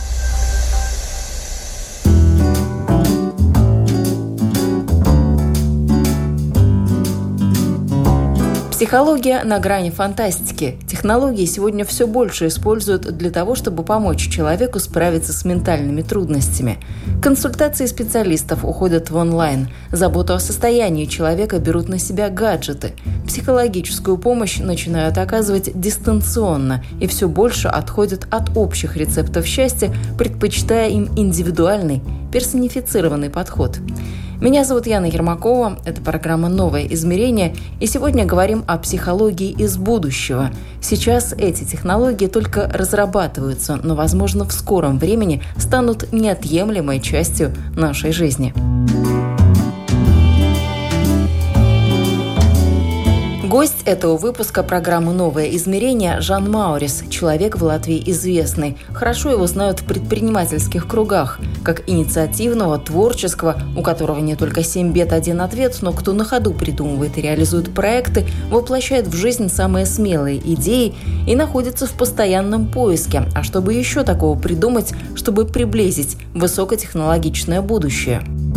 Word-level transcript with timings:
Психология 8.81 9.43
на 9.43 9.59
грани 9.59 9.91
фантастики. 9.91 10.75
Технологии 10.87 11.45
сегодня 11.45 11.85
все 11.85 12.07
больше 12.07 12.47
используют 12.47 13.15
для 13.15 13.29
того, 13.29 13.53
чтобы 13.53 13.83
помочь 13.83 14.27
человеку 14.27 14.79
справиться 14.79 15.33
с 15.33 15.45
ментальными 15.45 16.01
трудностями. 16.01 16.79
Консультации 17.21 17.85
специалистов 17.85 18.65
уходят 18.65 19.11
в 19.11 19.15
онлайн. 19.15 19.69
Заботу 19.91 20.33
о 20.33 20.39
состоянии 20.39 21.05
человека 21.05 21.59
берут 21.59 21.89
на 21.89 21.99
себя 21.99 22.29
гаджеты. 22.29 22.93
Психологическую 23.27 24.17
помощь 24.17 24.57
начинают 24.57 25.19
оказывать 25.19 25.79
дистанционно 25.79 26.83
и 26.99 27.05
все 27.05 27.27
больше 27.29 27.67
отходят 27.67 28.25
от 28.31 28.57
общих 28.57 28.97
рецептов 28.97 29.45
счастья, 29.45 29.93
предпочитая 30.17 30.89
им 30.89 31.07
индивидуальный, 31.15 32.01
персонифицированный 32.33 33.29
подход. 33.29 33.77
Меня 34.41 34.65
зовут 34.65 34.87
Яна 34.87 35.05
Ермакова, 35.05 35.77
это 35.85 36.01
программа 36.01 36.49
«Новое 36.49 36.87
измерение», 36.87 37.55
и 37.79 37.85
сегодня 37.85 38.25
говорим 38.25 38.63
о 38.65 38.79
психологии 38.79 39.51
из 39.51 39.77
будущего. 39.77 40.49
Сейчас 40.81 41.33
эти 41.33 41.63
технологии 41.63 42.25
только 42.25 42.67
разрабатываются, 42.73 43.75
но, 43.83 43.93
возможно, 43.93 44.45
в 44.45 44.51
скором 44.51 44.97
времени 44.97 45.43
станут 45.57 46.11
неотъемлемой 46.11 47.01
частью 47.01 47.53
нашей 47.75 48.13
жизни. 48.13 48.51
Гость 53.61 53.83
этого 53.85 54.17
выпуска 54.17 54.63
программы 54.63 55.13
«Новое 55.13 55.55
измерение» 55.55 56.19
Жан 56.19 56.49
Маурис, 56.49 57.03
человек 57.11 57.57
в 57.59 57.63
Латвии 57.63 58.01
известный. 58.07 58.75
Хорошо 58.91 59.29
его 59.29 59.45
знают 59.45 59.81
в 59.81 59.85
предпринимательских 59.85 60.87
кругах, 60.87 61.39
как 61.63 61.87
инициативного, 61.87 62.79
творческого, 62.79 63.61
у 63.77 63.83
которого 63.83 64.17
не 64.17 64.35
только 64.35 64.63
семь 64.63 64.91
бед, 64.91 65.13
один 65.13 65.41
ответ, 65.41 65.77
но 65.81 65.93
кто 65.93 66.13
на 66.13 66.25
ходу 66.25 66.55
придумывает 66.55 67.19
и 67.19 67.21
реализует 67.21 67.71
проекты, 67.71 68.25
воплощает 68.49 69.05
в 69.05 69.15
жизнь 69.15 69.47
самые 69.47 69.85
смелые 69.85 70.39
идеи 70.55 70.95
и 71.27 71.35
находится 71.35 71.85
в 71.85 71.91
постоянном 71.91 72.65
поиске. 72.65 73.25
А 73.35 73.43
чтобы 73.43 73.75
еще 73.75 74.01
такого 74.01 74.35
придумать, 74.39 74.91
чтобы 75.13 75.45
приблизить 75.45 76.17
высокотехнологичное 76.33 77.61
будущее– 77.61 78.23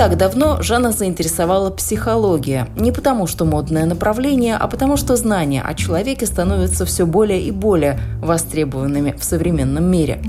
так 0.00 0.16
давно 0.16 0.62
Жанна 0.62 0.92
заинтересовала 0.92 1.68
психология. 1.68 2.68
Не 2.74 2.90
потому, 2.90 3.26
что 3.26 3.44
модное 3.44 3.84
направление, 3.84 4.56
а 4.56 4.66
потому, 4.66 4.96
что 4.96 5.14
знания 5.14 5.60
о 5.60 5.74
человеке 5.74 6.24
становятся 6.24 6.86
все 6.86 7.04
более 7.04 7.42
и 7.42 7.50
более 7.50 8.00
востребованными 8.22 9.14
в 9.18 9.22
современном 9.22 9.84
мире. 9.84 10.22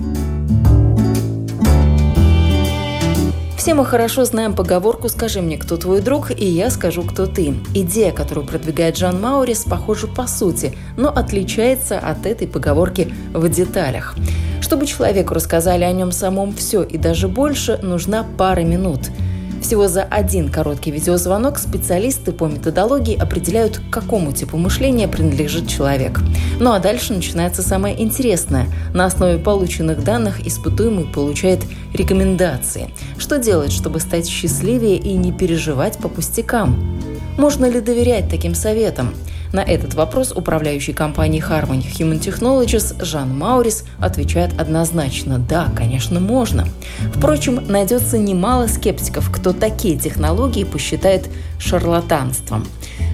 Все 3.55 3.73
мы 3.73 3.85
хорошо 3.85 4.25
знаем 4.25 4.55
поговорку 4.57 5.07
«Скажи 5.07 5.41
мне, 5.41 5.57
кто 5.57 5.77
твой 5.77 6.01
друг, 6.01 6.31
и 6.31 6.45
я 6.45 6.69
скажу, 6.69 7.03
кто 7.03 7.25
ты». 7.25 7.53
Идея, 7.73 8.11
которую 8.11 8.45
продвигает 8.45 8.97
Жан 8.97 9.21
Маурис, 9.21 9.63
похожа 9.63 10.07
по 10.07 10.27
сути, 10.27 10.75
но 10.97 11.07
отличается 11.07 11.97
от 11.97 12.25
этой 12.25 12.49
поговорки 12.49 13.13
в 13.33 13.47
деталях. 13.47 14.17
Чтобы 14.59 14.85
человеку 14.85 15.33
рассказали 15.33 15.85
о 15.85 15.93
нем 15.93 16.11
самом 16.11 16.53
все 16.53 16.83
и 16.83 16.97
даже 16.97 17.29
больше, 17.29 17.79
нужна 17.81 18.25
пара 18.37 18.63
минут– 18.63 18.99
всего 19.61 19.87
за 19.87 20.03
один 20.03 20.49
короткий 20.49 20.91
видеозвонок 20.91 21.57
специалисты 21.57 22.31
по 22.31 22.47
методологии 22.47 23.17
определяют, 23.17 23.77
к 23.77 23.89
какому 23.89 24.33
типу 24.33 24.57
мышления 24.57 25.07
принадлежит 25.07 25.69
человек. 25.69 26.19
Ну 26.59 26.71
а 26.71 26.79
дальше 26.79 27.13
начинается 27.13 27.61
самое 27.61 28.01
интересное. 28.01 28.67
На 28.93 29.05
основе 29.05 29.37
полученных 29.37 30.03
данных 30.03 30.45
испытуемый 30.45 31.05
получает 31.05 31.61
рекомендации. 31.93 32.89
Что 33.17 33.39
делать, 33.39 33.71
чтобы 33.71 33.99
стать 33.99 34.27
счастливее 34.27 34.97
и 34.97 35.13
не 35.13 35.31
переживать 35.31 35.97
по 35.97 36.09
пустякам? 36.09 36.99
Можно 37.37 37.67
ли 37.67 37.79
доверять 37.79 38.29
таким 38.29 38.55
советам? 38.55 39.13
На 39.51 39.59
этот 39.59 39.95
вопрос 39.95 40.31
управляющий 40.31 40.93
компанией 40.93 41.43
Harmony 41.43 41.83
Human 41.83 42.19
Technologies 42.21 43.03
Жан 43.03 43.37
Маурис 43.37 43.83
отвечает 43.99 44.59
однозначно 44.59 45.39
«да, 45.39 45.69
конечно, 45.75 46.21
можно». 46.21 46.67
Впрочем, 47.13 47.55
найдется 47.67 48.17
немало 48.17 48.67
скептиков, 48.67 49.29
кто 49.29 49.51
такие 49.51 49.97
технологии 49.97 50.63
посчитает 50.63 51.27
шарлатанством. 51.59 52.65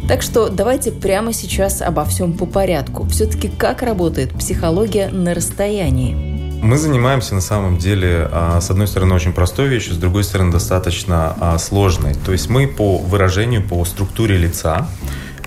Так 0.08 0.22
что 0.22 0.50
давайте 0.50 0.92
прямо 0.92 1.34
сейчас 1.34 1.82
обо 1.82 2.06
всем 2.06 2.34
по 2.34 2.46
порядку. 2.46 3.06
Все-таки 3.08 3.50
как 3.50 3.82
работает 3.82 4.32
психология 4.34 5.10
на 5.10 5.34
расстоянии? 5.34 6.38
Мы 6.62 6.78
занимаемся 6.78 7.36
на 7.36 7.42
самом 7.42 7.78
деле, 7.78 8.28
а, 8.32 8.60
с 8.62 8.70
одной 8.72 8.88
стороны, 8.88 9.14
очень 9.14 9.34
простой 9.34 9.68
вещью, 9.68 9.94
с 9.94 9.98
другой 9.98 10.24
стороны, 10.24 10.52
достаточно 10.52 11.36
а, 11.40 11.58
сложной. 11.58 12.16
То 12.26 12.32
есть 12.32 12.50
мы 12.50 12.68
по 12.68 12.98
выражению, 12.98 13.64
по 13.64 13.84
структуре 13.86 14.38
лица 14.38 14.88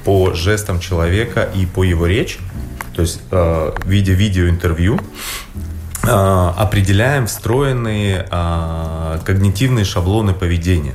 по 0.05 0.33
жестам 0.35 0.81
человека 0.81 1.49
и 1.55 1.67
по 1.67 1.85
его 1.85 2.07
речи, 2.07 2.39
то 2.95 3.03
есть 3.03 3.21
э, 3.31 3.73
в 3.77 3.89
виде 3.89 4.13
видеоинтервью, 4.13 4.99
э, 6.03 6.09
определяем 6.09 7.27
встроенные 7.27 8.27
э, 8.31 9.19
когнитивные 9.25 9.85
шаблоны 9.85 10.35
поведения. 10.35 10.95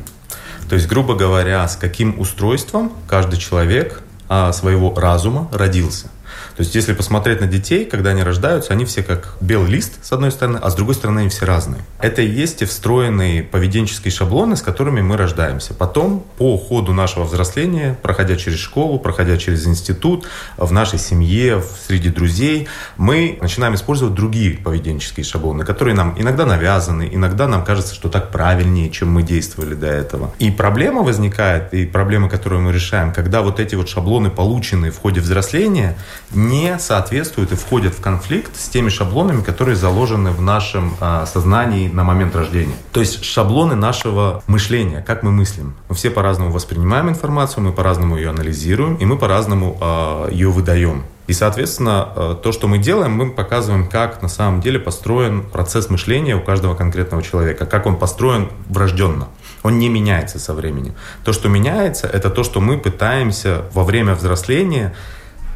То 0.69 0.75
есть, 0.75 0.87
грубо 0.87 1.15
говоря, 1.15 1.67
с 1.67 1.75
каким 1.75 2.19
устройством 2.19 2.91
каждый 3.07 3.37
человек 3.37 4.01
э, 4.29 4.51
своего 4.53 4.93
разума 4.95 5.47
родился. 5.51 6.09
То 6.55 6.63
есть, 6.63 6.73
если 6.73 6.93
посмотреть 6.93 7.41
на 7.41 7.47
детей, 7.47 7.85
когда 7.85 8.11
они 8.11 8.23
рождаются, 8.23 8.71
они 8.71 8.85
все 8.85 9.03
как 9.03 9.35
белый 9.41 9.69
лист, 9.69 9.93
с 10.01 10.11
одной 10.13 10.31
стороны, 10.31 10.57
а 10.61 10.69
с 10.69 10.75
другой 10.75 10.95
стороны, 10.95 11.19
они 11.19 11.29
все 11.29 11.45
разные. 11.45 11.81
Это 11.99 12.21
и 12.21 12.29
есть 12.29 12.59
те 12.59 12.65
встроенные 12.65 13.43
поведенческие 13.43 14.11
шаблоны, 14.11 14.55
с 14.55 14.61
которыми 14.61 15.01
мы 15.01 15.17
рождаемся. 15.17 15.73
Потом, 15.73 16.25
по 16.37 16.57
ходу 16.57 16.93
нашего 16.93 17.25
взросления, 17.25 17.97
проходя 18.01 18.37
через 18.37 18.59
школу, 18.59 18.99
проходя 18.99 19.37
через 19.37 19.67
институт, 19.67 20.27
в 20.57 20.71
нашей 20.71 20.97
семье, 20.97 21.61
среди 21.87 22.09
друзей, 22.09 22.67
мы 22.95 23.37
начинаем 23.41 23.75
использовать 23.75 24.13
другие 24.13 24.57
поведенческие 24.57 25.25
шаблоны, 25.25 25.65
которые 25.65 25.95
нам 25.95 26.15
иногда 26.17 26.45
навязаны, 26.45 27.09
иногда 27.11 27.47
нам 27.47 27.65
кажется, 27.65 27.93
что 27.93 28.07
так 28.07 28.31
правильнее, 28.31 28.89
чем 28.89 29.11
мы 29.11 29.23
действовали 29.23 29.75
до 29.75 29.87
этого. 29.87 30.33
И 30.39 30.51
проблема 30.51 31.01
возникает, 31.01 31.73
и 31.73 31.85
проблема, 31.85 32.29
которую 32.29 32.61
мы 32.61 32.71
решаем, 32.71 33.11
когда 33.11 33.41
вот 33.41 33.59
эти 33.59 33.75
вот 33.75 33.89
шаблоны, 33.89 34.29
полученные 34.29 34.91
в 34.91 34.99
ходе 34.99 35.19
взросления, 35.19 35.97
не 36.47 36.79
соответствуют 36.79 37.51
и 37.51 37.55
входят 37.55 37.93
в 37.93 38.01
конфликт 38.01 38.55
с 38.55 38.69
теми 38.69 38.89
шаблонами, 38.89 39.41
которые 39.41 39.75
заложены 39.75 40.31
в 40.31 40.41
нашем 40.41 40.95
э, 40.99 41.25
сознании 41.31 41.87
на 41.87 42.03
момент 42.03 42.35
рождения. 42.35 42.75
То 42.91 42.99
есть 42.99 43.23
шаблоны 43.23 43.75
нашего 43.75 44.43
мышления, 44.47 45.03
как 45.05 45.23
мы 45.23 45.31
мыслим. 45.31 45.75
Мы 45.89 45.95
все 45.95 46.09
по-разному 46.09 46.51
воспринимаем 46.51 47.09
информацию, 47.09 47.63
мы 47.63 47.71
по-разному 47.71 48.17
ее 48.17 48.29
анализируем, 48.29 48.95
и 48.95 49.05
мы 49.05 49.17
по-разному 49.17 49.77
э, 49.79 50.29
ее 50.31 50.49
выдаем. 50.49 51.03
И, 51.27 51.33
соответственно, 51.33 52.09
э, 52.15 52.35
то, 52.41 52.51
что 52.51 52.67
мы 52.67 52.77
делаем, 52.77 53.11
мы 53.11 53.31
показываем, 53.31 53.87
как 53.87 54.21
на 54.21 54.27
самом 54.27 54.61
деле 54.61 54.79
построен 54.79 55.41
процесс 55.41 55.89
мышления 55.89 56.35
у 56.35 56.41
каждого 56.41 56.75
конкретного 56.75 57.23
человека, 57.23 57.65
как 57.65 57.87
он 57.87 57.97
построен 57.97 58.49
врожденно. 58.69 59.27
Он 59.63 59.79
не 59.79 59.89
меняется 59.89 60.37
со 60.37 60.53
временем. 60.53 60.93
То, 61.23 61.33
что 61.33 61.49
меняется, 61.49 62.05
это 62.05 62.29
то, 62.29 62.43
что 62.43 62.61
мы 62.61 62.77
пытаемся 62.77 63.63
во 63.73 63.83
время 63.83 64.13
взросления 64.13 64.93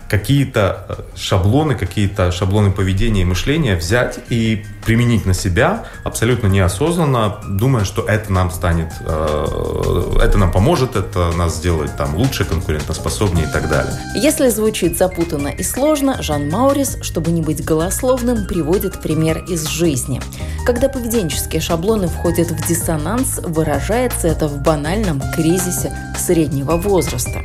какие-то 0.09 0.85
э, 0.89 0.95
шаблоны, 1.15 1.75
какие-то 1.75 2.31
шаблоны 2.31 2.71
поведения 2.71 3.21
и 3.21 3.25
мышления 3.25 3.75
взять 3.75 4.19
и 4.29 4.65
применить 4.85 5.25
на 5.25 5.33
себя 5.33 5.85
абсолютно 6.03 6.47
неосознанно, 6.47 7.37
думая, 7.47 7.85
что 7.85 8.01
это 8.01 8.33
нам 8.33 8.49
станет, 8.51 8.91
э, 9.01 10.17
это 10.21 10.37
нам 10.37 10.51
поможет, 10.51 10.95
это 10.95 11.31
нас 11.37 11.55
сделает 11.55 11.95
там 11.95 12.15
лучше, 12.15 12.43
конкурентоспособнее 12.43 13.45
и 13.45 13.51
так 13.51 13.69
далее. 13.69 13.93
Если 14.15 14.49
звучит 14.49 14.97
запутанно 14.97 15.49
и 15.49 15.63
сложно, 15.63 16.21
Жан 16.21 16.49
Маурис, 16.49 16.97
чтобы 17.01 17.31
не 17.31 17.41
быть 17.41 17.63
голословным, 17.63 18.47
приводит 18.47 18.99
пример 19.01 19.43
из 19.47 19.67
жизни. 19.67 20.21
Когда 20.65 20.89
поведенческие 20.89 21.61
шаблоны 21.61 22.07
входят 22.07 22.49
в 22.49 22.67
диссонанс, 22.67 23.39
выражается 23.43 24.27
это 24.27 24.47
в 24.47 24.61
банальном 24.61 25.21
кризисе 25.35 25.95
среднего 26.17 26.77
возраста 26.77 27.41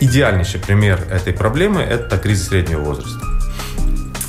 идеальнейший 0.00 0.60
пример 0.60 1.06
этой 1.10 1.32
проблемы– 1.32 1.80
это 1.82 2.18
кризис 2.18 2.48
среднего 2.48 2.80
возраста. 2.80 3.20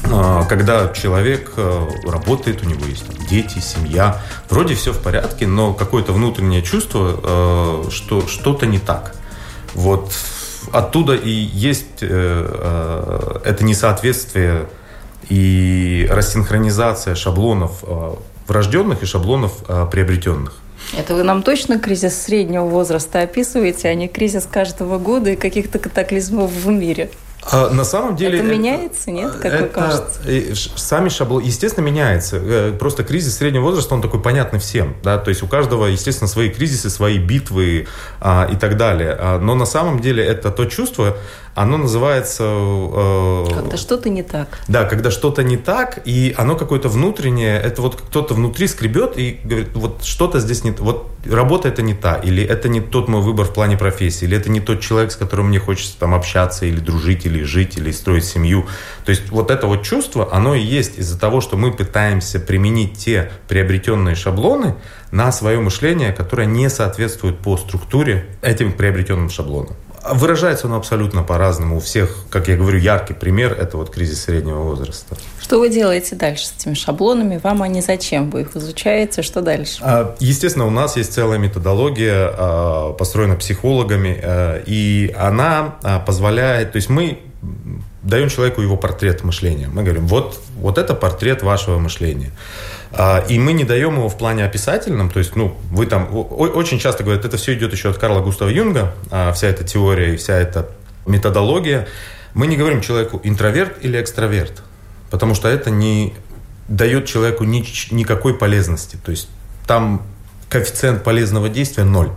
а, 0.09 0.45
когда 0.45 0.87
человек 0.93 1.51
э, 1.57 1.87
работает, 2.05 2.63
у 2.63 2.69
него 2.69 2.85
есть 2.85 3.05
дети, 3.29 3.59
семья, 3.59 4.21
вроде 4.49 4.75
все 4.75 4.93
в 4.93 5.01
порядке, 5.01 5.47
но 5.47 5.73
какое-то 5.73 6.13
внутреннее 6.13 6.61
чувство, 6.61 7.85
э, 7.87 7.89
что 7.91 8.25
что-то 8.27 8.65
не 8.65 8.79
так. 8.79 9.15
Вот 9.73 10.13
оттуда 10.71 11.13
и 11.15 11.29
есть 11.29 12.01
э, 12.01 13.41
это 13.43 13.63
несоответствие 13.63 14.69
и 15.29 16.07
рассинхронизация 16.09 17.15
шаблонов 17.15 17.83
врожденных 18.47 19.03
и 19.03 19.05
шаблонов 19.05 19.57
приобретенных. 19.91 20.53
Это 20.95 21.15
вы 21.15 21.23
нам 21.23 21.43
точно 21.43 21.79
кризис 21.79 22.21
среднего 22.21 22.65
возраста 22.65 23.21
описываете, 23.21 23.89
а 23.89 23.93
не 23.93 24.07
кризис 24.07 24.47
каждого 24.49 24.97
года 24.97 25.31
и 25.31 25.35
каких-то 25.35 25.79
катаклизмов 25.79 26.51
в 26.51 26.69
мире? 26.69 27.09
А, 27.49 27.69
на 27.69 27.85
самом 27.85 28.15
деле... 28.15 28.39
Это 28.39 28.47
меняется, 28.47 29.11
нет, 29.11 29.31
как 29.33 29.53
это, 29.53 29.67
кажется? 29.67 30.19
Сами 30.75 31.07
шаблоны, 31.09 31.45
естественно, 31.45 31.85
меняется. 31.85 32.37
Э, 32.41 32.73
просто 32.77 33.03
кризис 33.03 33.37
среднего 33.37 33.63
возраста, 33.63 33.93
он 33.93 34.01
такой 34.01 34.21
понятный 34.21 34.59
всем. 34.59 34.95
Да? 35.03 35.17
То 35.17 35.29
есть 35.29 35.43
у 35.43 35.47
каждого, 35.47 35.85
естественно, 35.85 36.27
свои 36.27 36.49
кризисы, 36.49 36.89
свои 36.89 37.19
битвы 37.19 37.87
а, 38.19 38.49
и 38.51 38.55
так 38.55 38.75
далее. 38.75 39.15
А, 39.17 39.39
но 39.39 39.55
на 39.55 39.65
самом 39.65 39.99
деле 39.99 40.25
это 40.25 40.51
то 40.51 40.65
чувство, 40.65 41.17
оно 41.57 41.77
называется... 41.77 42.43
Э, 42.43 43.45
когда 43.51 43.77
что-то 43.77 44.09
не 44.09 44.21
так. 44.21 44.59
Да, 44.67 44.85
когда 44.85 45.09
что-то 45.09 45.41
не 45.41 45.57
так, 45.57 45.99
и 46.05 46.35
оно 46.37 46.55
какое-то 46.55 46.87
внутреннее, 46.87 47.59
это 47.59 47.81
вот 47.81 47.95
кто-то 47.95 48.35
внутри 48.35 48.67
скребет 48.67 49.17
и 49.17 49.39
говорит, 49.43 49.69
вот 49.73 50.03
что-то 50.03 50.39
здесь 50.39 50.63
не... 50.63 50.69
Вот 50.69 51.07
работа 51.25 51.67
это 51.67 51.81
не 51.81 51.95
та, 51.95 52.13
или 52.17 52.43
это 52.43 52.69
не 52.69 52.79
тот 52.79 53.07
мой 53.07 53.21
выбор 53.21 53.47
в 53.47 53.53
плане 53.53 53.75
профессии, 53.75 54.25
или 54.25 54.37
это 54.37 54.51
не 54.51 54.59
тот 54.59 54.81
человек, 54.81 55.11
с 55.11 55.15
которым 55.15 55.47
мне 55.47 55.59
хочется 55.59 55.97
там 55.97 56.13
общаться, 56.13 56.67
или 56.67 56.79
дружить, 56.79 57.25
или 57.25 57.41
жить, 57.41 57.75
или 57.75 57.89
строить 57.91 58.25
семью. 58.25 58.67
То 59.03 59.09
есть 59.09 59.31
вот 59.31 59.49
это 59.49 59.65
вот 59.65 59.81
чувство, 59.81 60.29
оно 60.31 60.53
и 60.53 60.61
есть 60.61 60.99
из-за 60.99 61.19
того, 61.19 61.41
что 61.41 61.57
мы 61.57 61.71
пытаемся 61.71 62.39
применить 62.39 62.99
те 62.99 63.31
приобретенные 63.47 64.13
шаблоны 64.13 64.75
на 65.09 65.31
свое 65.31 65.59
мышление, 65.59 66.13
которое 66.13 66.45
не 66.45 66.69
соответствует 66.69 67.39
по 67.39 67.57
структуре 67.57 68.27
этим 68.43 68.73
приобретенным 68.73 69.31
шаблонам. 69.31 69.75
Выражается 70.13 70.67
оно 70.67 70.77
абсолютно 70.77 71.23
по-разному. 71.23 71.77
У 71.77 71.79
всех, 71.79 72.15
как 72.29 72.47
я 72.47 72.55
говорю, 72.55 72.79
яркий 72.79 73.13
пример– 73.13 73.53
это 73.59 73.77
вот 73.77 73.89
кризис 73.89 74.23
среднего 74.23 74.61
возраста. 74.61 75.17
Что 75.41 75.59
вы 75.59 75.69
делаете 75.69 76.15
дальше 76.15 76.47
с 76.47 76.53
этими 76.57 76.73
шаблонами? 76.73 77.39
Вам 77.43 77.61
они 77.61 77.81
зачем? 77.81 78.29
Вы 78.29 78.41
их 78.41 78.55
изучаете? 78.55 79.21
Что 79.21 79.41
дальше? 79.41 79.79
А, 79.81 80.15
естественно, 80.19 80.65
у 80.65 80.71
нас 80.71 80.97
есть 80.97 81.13
целая 81.13 81.39
методология, 81.39 82.29
а, 82.37 82.93
построена 82.93 83.35
психологами, 83.35 84.19
а, 84.21 84.61
и 84.65 85.13
она 85.17 85.75
позволяет, 86.05 86.73
то 86.73 86.77
есть 86.77 86.89
мы 86.89 87.19
даем 88.07 88.29
человеку 88.29 88.61
его 88.61 88.77
портрет 88.77 89.23
мышления. 89.23 89.67
Мы 89.67 89.83
говорим, 89.83 90.07
вот, 90.07 90.39
вот 90.55 90.77
это 90.77 90.93
портрет 90.93 91.43
вашего 91.43 91.77
мышления. 91.77 92.31
А, 92.93 93.23
и 93.27 93.37
мы 93.37 93.51
не 93.51 93.65
даем 93.65 93.95
его 93.95 94.07
в 94.07 94.17
плане 94.17 94.45
описательном, 94.45 95.09
то 95.09 95.19
есть, 95.19 95.35
ну, 95.35 95.57
вы 95.71 95.85
там 95.85 96.07
очень 96.11 96.79
часто 96.79 97.03
говорят, 97.03 97.25
это 97.25 97.35
все 97.35 97.53
идет 97.53 97.73
еще 97.73 97.89
от 97.89 97.97
Карла 97.97 98.21
Густава 98.21 98.49
Юнга, 98.49 98.93
а, 99.11 99.33
вся 99.33 99.47
эта 99.47 99.65
теория 99.65 100.13
и 100.13 100.17
вся 100.17 100.35
эта 100.35 100.69
методология. 101.05 101.87
Мы 102.33 102.47
не 102.47 102.55
говорим 102.55 102.81
человеку 102.81 103.19
интроверт 103.23 103.77
или 103.81 104.01
экстраверт, 104.01 104.63
потому 105.09 105.35
что 105.35 105.49
это 105.49 105.69
не 105.69 106.13
дает 106.69 107.07
человеку 107.07 107.43
ни, 107.43 107.65
никакой 107.93 108.37
полезности. 108.37 108.97
То 109.03 109.11
есть 109.11 109.27
там 109.65 110.01
коэффициент 110.49 111.03
полезного 111.03 111.49
действия 111.49 111.83
ноль. 111.83 112.11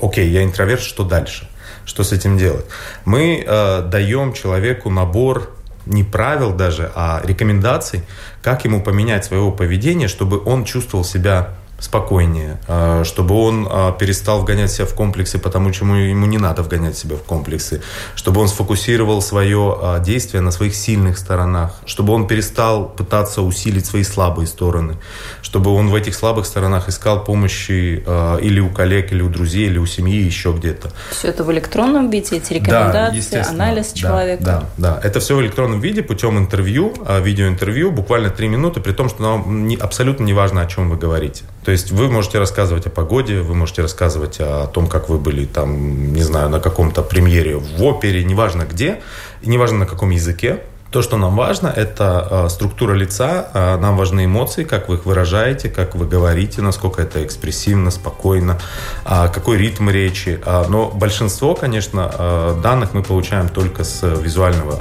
Окей, 0.00 0.28
я 0.30 0.42
интроверт, 0.42 0.82
что 0.82 1.04
дальше? 1.04 1.48
Что 1.88 2.04
с 2.04 2.12
этим 2.12 2.36
делать? 2.36 2.66
Мы 3.06 3.42
э, 3.44 3.82
даем 3.82 4.34
человеку 4.34 4.90
набор 4.90 5.50
не 5.86 6.04
правил 6.04 6.52
даже, 6.52 6.92
а 6.94 7.22
рекомендаций, 7.24 8.02
как 8.42 8.66
ему 8.66 8.82
поменять 8.82 9.24
своего 9.24 9.50
поведения, 9.50 10.06
чтобы 10.06 10.38
он 10.44 10.66
чувствовал 10.66 11.02
себя 11.02 11.54
спокойнее, 11.80 12.58
а, 12.66 13.04
чтобы 13.04 13.36
он 13.36 13.68
а, 13.70 13.92
перестал 13.92 14.40
вгонять 14.40 14.72
себя 14.72 14.84
в 14.86 14.94
комплексы, 14.94 15.38
потому 15.38 15.70
чему 15.70 15.94
ему 15.94 16.26
не 16.26 16.38
надо 16.38 16.62
вгонять 16.62 16.98
себя 16.98 17.16
в 17.16 17.22
комплексы, 17.22 17.82
чтобы 18.16 18.40
он 18.40 18.48
сфокусировал 18.48 19.22
свое 19.22 19.78
а, 19.80 20.00
действие 20.00 20.40
на 20.40 20.50
своих 20.50 20.74
сильных 20.74 21.18
сторонах, 21.18 21.76
чтобы 21.86 22.12
он 22.12 22.26
перестал 22.26 22.88
пытаться 22.88 23.42
усилить 23.42 23.86
свои 23.86 24.02
слабые 24.02 24.48
стороны, 24.48 24.96
чтобы 25.40 25.72
он 25.72 25.88
в 25.88 25.94
этих 25.94 26.16
слабых 26.16 26.46
сторонах 26.46 26.88
искал 26.88 27.22
помощи 27.24 28.02
или 28.42 28.60
у 28.60 28.70
коллег, 28.70 29.12
или 29.12 29.22
у 29.22 29.28
друзей, 29.28 29.66
или 29.66 29.78
у 29.78 29.86
семьи, 29.86 30.20
еще 30.20 30.52
где-то. 30.52 30.90
Все 31.10 31.28
это 31.28 31.44
в 31.44 31.52
электронном 31.52 32.10
виде, 32.10 32.36
эти 32.36 32.54
рекомендации, 32.54 33.42
да, 33.42 33.48
анализ 33.48 33.92
человека? 33.92 34.42
Да, 34.42 34.64
да, 34.76 35.00
это 35.02 35.20
все 35.20 35.36
в 35.36 35.40
электронном 35.40 35.80
виде, 35.80 36.02
путем 36.02 36.38
интервью, 36.38 36.92
видеоинтервью, 37.20 37.92
буквально 37.92 38.30
три 38.30 38.48
минуты, 38.48 38.80
при 38.80 38.92
том, 38.92 39.08
что 39.08 39.22
нам 39.22 39.70
абсолютно 39.80 40.24
не 40.24 40.32
важно, 40.32 40.62
о 40.62 40.66
чем 40.66 40.90
вы 40.90 40.96
говорите. 40.96 41.44
То 41.68 41.72
есть 41.72 41.92
вы 41.92 42.08
можете 42.08 42.38
рассказывать 42.38 42.86
о 42.86 42.88
погоде, 42.88 43.42
вы 43.42 43.54
можете 43.54 43.82
рассказывать 43.82 44.38
о 44.40 44.68
том, 44.68 44.86
как 44.86 45.10
вы 45.10 45.18
были 45.18 45.44
там, 45.44 46.14
не 46.14 46.22
знаю, 46.22 46.48
на 46.48 46.60
каком-то 46.60 47.02
премьере 47.02 47.58
в 47.58 47.84
опере, 47.84 48.24
неважно 48.24 48.62
где, 48.62 49.02
неважно 49.42 49.80
на 49.80 49.86
каком 49.86 50.08
языке. 50.08 50.60
То, 50.90 51.02
что 51.02 51.18
нам 51.18 51.36
важно, 51.36 51.66
это 51.66 52.26
э, 52.30 52.48
структура 52.48 52.94
лица, 52.94 53.50
э, 53.52 53.76
нам 53.76 53.98
важны 53.98 54.24
эмоции, 54.24 54.64
как 54.64 54.88
вы 54.88 54.94
их 54.94 55.04
выражаете, 55.04 55.68
как 55.68 55.94
вы 55.94 56.06
говорите, 56.06 56.62
насколько 56.62 57.02
это 57.02 57.22
экспрессивно, 57.22 57.90
спокойно, 57.90 58.58
э, 59.04 59.28
какой 59.28 59.58
ритм 59.58 59.90
речи. 59.90 60.40
Но 60.70 60.86
большинство, 60.86 61.54
конечно, 61.54 62.56
данных 62.62 62.94
мы 62.94 63.02
получаем 63.02 63.50
только 63.50 63.84
с 63.84 64.00
визуального 64.06 64.78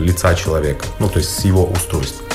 лица 0.00 0.34
человека, 0.34 0.86
ну 0.98 1.08
то 1.08 1.20
есть 1.20 1.38
с 1.38 1.44
его 1.44 1.64
устройства. 1.64 2.26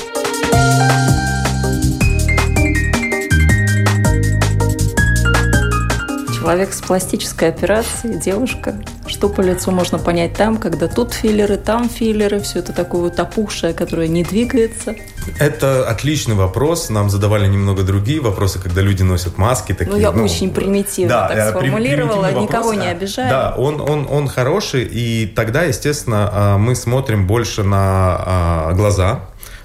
Человек 6.50 6.72
с 6.74 6.80
пластической 6.80 7.48
операцией, 7.48 8.18
девушка. 8.18 8.74
Что 9.06 9.28
по 9.28 9.40
лицу 9.40 9.70
можно 9.70 9.98
понять 9.98 10.32
там, 10.34 10.56
когда 10.56 10.88
тут 10.88 11.12
филлеры, 11.14 11.56
там 11.56 11.88
филлеры, 11.88 12.40
все 12.40 12.58
это 12.58 12.72
такое 12.72 13.02
вот 13.02 13.20
опухшее, 13.20 13.72
которое 13.72 14.08
не 14.08 14.24
двигается? 14.24 14.96
Это 15.38 15.88
отличный 15.88 16.34
вопрос. 16.34 16.90
Нам 16.90 17.08
задавали 17.08 17.46
немного 17.46 17.84
другие 17.84 18.20
вопросы, 18.20 18.58
когда 18.58 18.80
люди 18.80 19.04
носят 19.04 19.38
маски. 19.38 19.74
Такие, 19.74 19.92
ну, 19.92 20.00
я 20.00 20.10
ну, 20.10 20.24
очень 20.24 20.52
примитивно 20.52 21.14
да, 21.14 21.28
так 21.28 21.48
сформулировала, 21.50 22.32
никого 22.32 22.74
не 22.74 22.88
обижаю. 22.88 23.30
Да, 23.30 23.54
он, 23.56 23.80
он, 23.80 24.08
он 24.10 24.26
хороший, 24.26 24.88
и 24.90 25.26
тогда, 25.26 25.62
естественно, 25.62 26.30
а, 26.32 26.58
мы 26.58 26.74
смотрим 26.74 27.28
больше 27.28 27.62
на 27.62 28.72
глаза, 28.74 29.20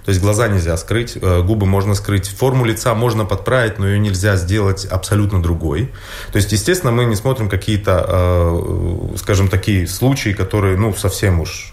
то 0.05 0.09
есть 0.09 0.21
глаза 0.21 0.47
нельзя 0.47 0.77
скрыть, 0.77 1.17
э, 1.19 1.41
губы 1.41 1.65
можно 1.65 1.95
скрыть, 1.95 2.29
форму 2.29 2.63
лица 2.63 2.93
можно 2.93 3.25
подправить, 3.25 3.79
но 3.79 3.87
ее 3.87 3.99
нельзя 3.99 4.35
сделать 4.35 4.85
абсолютно 4.85 5.41
другой. 5.41 5.91
То 6.31 6.37
есть, 6.37 6.51
естественно, 6.51 6.91
мы 6.91 7.05
не 7.05 7.15
смотрим 7.15 7.49
какие-то, 7.49 8.05
э, 8.07 9.17
скажем, 9.17 9.47
такие 9.47 9.87
случаи, 9.87 10.29
которые, 10.29 10.77
ну, 10.77 10.93
совсем 10.93 11.39
уж 11.39 11.71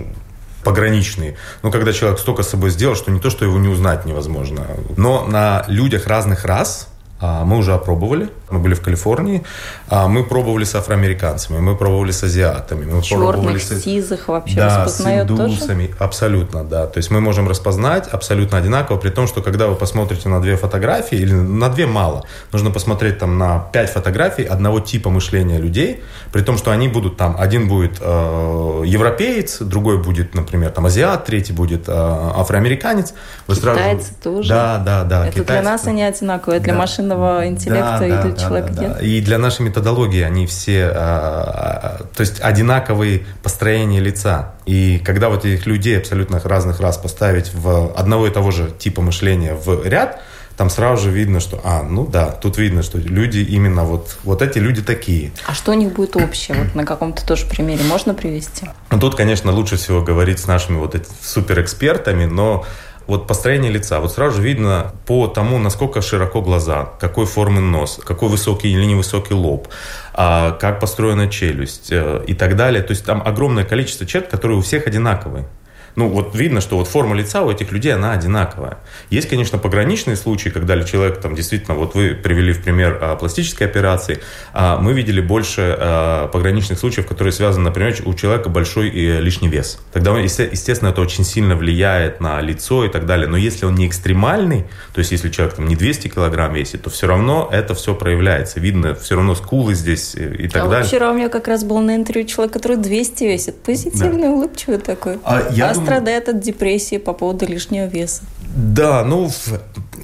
пограничные. 0.65 1.37
Но 1.62 1.71
когда 1.71 1.93
человек 1.93 2.19
столько 2.19 2.43
с 2.43 2.49
собой 2.49 2.71
сделал, 2.71 2.95
что 2.95 3.11
не 3.11 3.21
то, 3.21 3.29
что 3.29 3.45
его 3.45 3.59
не 3.59 3.69
узнать 3.69 4.07
невозможно. 4.07 4.67
Но 4.97 5.27
на 5.27 5.65
людях 5.69 6.07
разных 6.07 6.45
рас 6.45 6.89
мы 7.23 7.59
уже 7.59 7.73
опробовали. 7.73 8.29
Мы 8.50 8.59
были 8.59 8.75
в 8.75 8.83
Калифорнии. 8.83 9.43
А, 9.88 10.09
мы 10.09 10.25
пробовали 10.25 10.64
с 10.64 10.75
афроамериканцами, 10.75 11.59
мы 11.59 11.76
пробовали 11.76 12.11
с 12.11 12.23
азиатами. 12.23 12.85
Мы 12.85 13.02
Черных, 13.02 13.31
пробовали 13.31 13.59
с... 13.59 13.81
сизых 13.81 14.29
вообще 14.29 14.57
да, 14.57 14.88
с 14.88 15.00
индусами. 15.00 15.87
Тоже? 15.87 15.97
Абсолютно, 15.99 16.64
да. 16.64 16.87
То 16.87 16.99
есть 16.99 17.11
мы 17.11 17.21
можем 17.21 17.49
распознать 17.49 18.09
абсолютно 18.09 18.59
одинаково, 18.59 18.99
при 18.99 19.11
том, 19.11 19.26
что 19.26 19.41
когда 19.41 19.69
вы 19.69 19.75
посмотрите 19.75 20.29
на 20.29 20.41
две 20.43 20.57
фотографии, 20.57 21.17
или 21.17 21.33
на 21.33 21.69
две 21.71 21.87
мало, 21.87 22.25
нужно 22.52 22.71
посмотреть 22.71 23.19
там 23.19 23.38
на 23.38 23.61
пять 23.73 23.91
фотографий 23.91 24.45
одного 24.45 24.81
типа 24.81 25.09
мышления 25.09 25.59
людей, 25.59 26.02
при 26.33 26.43
том, 26.43 26.59
что 26.59 26.73
они 26.73 26.88
будут 26.88 27.17
там, 27.17 27.37
один 27.38 27.69
будет 27.69 27.99
э, 28.00 28.83
европеец, 28.85 29.61
другой 29.61 30.02
будет, 30.02 30.35
например, 30.35 30.71
там 30.71 30.87
азиат, 30.87 31.25
третий 31.25 31.52
будет 31.52 31.88
э, 31.88 31.93
афроамериканец. 31.93 33.14
Вы 33.47 33.55
Китайцы 33.55 34.09
сразу... 34.09 34.23
тоже? 34.23 34.49
Да, 34.49 34.79
да, 34.79 35.05
да. 35.05 35.26
Это 35.26 35.41
китайцы. 35.41 35.62
для 35.62 35.62
нас 35.62 35.87
они 35.87 36.02
одинаковые, 36.02 36.61
для 36.61 36.73
да. 36.73 36.79
машин 36.79 37.12
искусственного 37.12 37.47
интеллекта 37.47 37.99
да, 37.99 38.07
и 38.07 38.11
для 38.11 38.31
да, 38.31 38.37
человека 38.37 38.73
да, 38.73 38.83
нет? 38.83 38.92
Да. 38.95 39.04
И 39.04 39.21
для 39.21 39.38
нашей 39.38 39.62
методологии 39.62 40.23
они 40.23 40.47
все, 40.47 40.87
а, 40.87 41.99
а, 42.00 42.04
то 42.14 42.21
есть 42.21 42.40
одинаковые 42.40 43.25
построения 43.42 44.00
лица. 44.00 44.54
И 44.66 45.00
когда 45.04 45.28
вот 45.28 45.45
этих 45.45 45.66
людей 45.66 45.99
абсолютно 45.99 46.40
разных 46.40 46.81
раз 46.81 46.97
поставить 46.97 47.52
в 47.54 47.92
одного 47.95 48.26
и 48.26 48.31
того 48.31 48.50
же 48.50 48.71
типа 48.78 49.02
мышления 49.02 49.54
в 49.54 49.87
ряд, 49.87 50.21
там 50.57 50.69
сразу 50.69 51.04
же 51.04 51.11
видно, 51.11 51.40
что, 51.40 51.61
а, 51.64 51.83
ну 51.83 52.07
да, 52.07 52.26
тут 52.26 52.59
видно, 52.59 52.83
что 52.83 52.99
люди 52.99 53.38
именно 53.38 53.85
вот, 53.85 54.19
вот 54.23 54.42
эти 54.42 54.59
люди 54.59 54.83
такие. 54.83 55.33
А 55.47 55.54
что 55.54 55.73
у 55.73 55.75
них 55.75 55.92
будет 55.92 56.14
общее? 56.14 56.57
Вот 56.57 56.75
на 56.75 56.85
каком-то 56.85 57.26
тоже 57.26 57.47
примере 57.47 57.83
можно 57.85 58.12
привести? 58.12 58.66
Ну, 58.90 59.00
тут, 59.00 59.14
конечно, 59.14 59.50
лучше 59.50 59.76
всего 59.76 60.02
говорить 60.02 60.38
с 60.38 60.47
нашими 60.47 60.76
вот 60.76 60.95
суперэкспертами, 61.23 62.26
но 62.26 62.66
вот 63.07 63.27
построение 63.27 63.71
лица. 63.71 64.01
Вот 64.01 64.13
сразу 64.13 64.37
же 64.37 64.43
видно 64.43 64.93
по 65.07 65.27
тому, 65.27 65.59
насколько 65.59 66.03
широко 66.03 66.41
глаза, 66.41 66.91
какой 67.01 67.27
формы 67.27 67.61
нос, 67.61 68.01
какой 68.05 68.29
высокий 68.29 68.73
или 68.73 68.85
невысокий 68.85 69.35
лоб, 69.35 69.69
а, 70.15 70.53
как 70.53 70.81
построена 70.81 71.29
челюсть 71.29 71.91
э, 71.91 72.25
и 72.27 72.35
так 72.35 72.57
далее. 72.57 72.83
То 72.83 72.93
есть 72.93 73.05
там 73.05 73.23
огромное 73.25 73.65
количество 73.65 74.07
черт, 74.07 74.29
которые 74.29 74.59
у 74.59 74.63
всех 74.63 74.87
одинаковые. 74.87 75.47
Ну, 75.97 76.09
вот 76.09 76.35
видно, 76.35 76.61
что 76.61 76.79
вот 76.79 76.89
форма 76.89 77.15
лица 77.15 77.43
у 77.43 77.51
этих 77.51 77.73
людей, 77.73 77.95
она 77.95 78.13
одинаковая. 78.13 78.79
Есть, 79.11 79.29
конечно, 79.29 79.59
пограничные 79.59 80.17
случаи, 80.17 80.49
когда 80.49 80.81
человек 80.83 81.21
там 81.21 81.35
действительно, 81.35 81.77
вот 81.77 81.95
вы 81.95 82.15
привели 82.15 82.53
в 82.53 82.63
пример 82.63 82.99
а, 83.01 83.17
пластической 83.17 83.67
операции, 83.67 84.21
а, 84.53 84.79
мы 84.79 84.93
видели 84.93 85.21
больше 85.21 85.77
а, 85.79 86.29
пограничных 86.29 86.79
случаев, 86.79 87.07
которые 87.07 87.33
связаны, 87.33 87.65
например, 87.65 87.95
у 88.05 88.15
человека 88.15 88.49
большой 88.49 88.89
и 88.89 89.21
лишний 89.21 89.49
вес. 89.49 89.79
Тогда, 89.93 90.19
естественно, 90.19 90.89
это 90.89 91.01
очень 91.01 91.25
сильно 91.25 91.57
влияет 91.57 92.21
на 92.21 92.41
лицо 92.41 92.85
и 92.85 92.89
так 92.89 93.07
далее. 93.07 93.29
Но 93.29 93.37
если 93.37 93.67
он 93.67 93.75
не 93.75 93.87
экстремальный, 93.87 94.65
то 94.95 95.01
есть 95.01 95.13
если 95.13 95.29
человек 95.31 95.57
там 95.57 95.67
не 95.67 95.77
200 95.77 96.09
килограмм 96.09 96.55
весит, 96.55 96.83
то 96.83 96.91
все 96.91 97.07
равно 97.07 97.49
это 97.53 97.75
все 97.75 97.95
проявляется. 97.95 98.61
Видно 98.61 98.95
все 98.95 99.17
равно 99.17 99.35
скулы 99.35 99.75
здесь 99.75 100.15
и 100.15 100.49
так 100.49 100.65
а 100.65 100.69
далее. 100.69 100.87
Вчера 100.87 101.11
у 101.11 101.15
меня 101.15 101.29
как 101.29 101.49
раз 101.49 101.65
был 101.65 101.81
на 101.81 101.97
интервью 101.97 102.27
человек, 102.27 102.53
который 102.53 102.77
200 102.77 103.25
весит. 103.25 103.63
Позитивный, 103.63 104.23
да. 104.23 104.31
улыбчивый 104.31 104.79
такой. 104.79 105.19
А, 105.25 105.49
я 105.51 105.71
а. 105.71 105.82
Страдает 105.83 106.29
от 106.29 106.41
депрессии 106.41 106.99
по 106.99 107.12
поводу 107.12 107.47
лишнего 107.47 107.87
веса. 107.87 108.23
Да, 108.55 109.03
ну, 109.05 109.31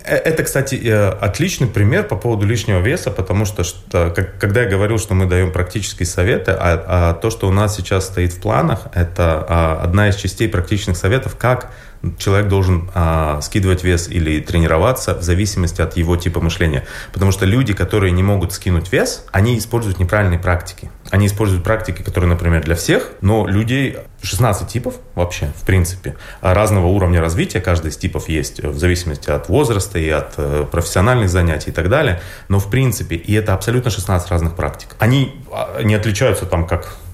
э, 0.04 0.14
это, 0.14 0.42
кстати, 0.42 0.74
э, 0.76 1.08
отличный 1.10 1.66
пример 1.66 2.04
по 2.04 2.16
поводу 2.16 2.46
лишнего 2.46 2.80
веса, 2.80 3.10
потому 3.10 3.44
что, 3.44 3.62
что 3.64 4.14
когда 4.40 4.62
я 4.62 4.68
говорил, 4.68 4.98
что 4.98 5.14
мы 5.14 5.26
даем 5.26 5.52
практические 5.52 6.06
советы, 6.06 6.52
а, 6.52 6.84
а 6.86 7.14
то, 7.14 7.30
что 7.30 7.48
у 7.48 7.52
нас 7.52 7.76
сейчас 7.76 8.06
стоит 8.06 8.32
в 8.32 8.40
планах, 8.40 8.86
это 8.94 9.44
а, 9.48 9.80
одна 9.82 10.08
из 10.08 10.16
частей 10.16 10.48
практичных 10.48 10.96
советов, 10.96 11.36
как 11.36 11.72
человек 12.18 12.48
должен 12.48 12.90
а, 12.94 13.40
скидывать 13.40 13.84
вес 13.84 14.08
или 14.08 14.40
тренироваться 14.40 15.14
в 15.14 15.22
зависимости 15.22 15.80
от 15.80 15.96
его 15.96 16.16
типа 16.16 16.40
мышления. 16.40 16.86
Потому 17.12 17.32
что 17.32 17.44
люди, 17.44 17.72
которые 17.72 18.12
не 18.12 18.22
могут 18.22 18.52
скинуть 18.52 18.92
вес, 18.92 19.24
они 19.32 19.58
используют 19.58 19.98
неправильные 19.98 20.38
практики. 20.38 20.90
Они 21.10 21.26
используют 21.26 21.64
практики, 21.64 22.02
которые, 22.02 22.28
например, 22.28 22.62
для 22.62 22.74
всех, 22.74 23.10
но 23.20 23.46
людей 23.46 23.96
16 24.22 24.68
типов 24.68 24.94
вообще, 25.14 25.52
в 25.56 25.64
принципе, 25.64 26.16
разного 26.40 26.86
уровня 26.86 27.20
развития, 27.20 27.60
каждый 27.60 27.90
из 27.90 27.96
типов 27.96 28.28
есть 28.28 28.62
в 28.62 28.78
зависимости 28.78 29.30
от 29.30 29.48
возраста 29.48 29.98
и 29.98 30.08
от 30.08 30.34
э, 30.36 30.66
профессиональных 30.70 31.30
занятий 31.30 31.70
и 31.70 31.72
так 31.72 31.88
далее. 31.88 32.20
Но 32.48 32.58
в 32.58 32.68
принципе, 32.70 33.16
и 33.16 33.32
это 33.34 33.54
абсолютно 33.54 33.90
16 33.90 34.30
разных 34.30 34.54
практик. 34.54 34.96
Они 34.98 35.34
а, 35.50 35.82
не 35.82 35.94
отличаются 35.94 36.46
там 36.46 36.66
как 36.66 36.96
а, 37.06 37.07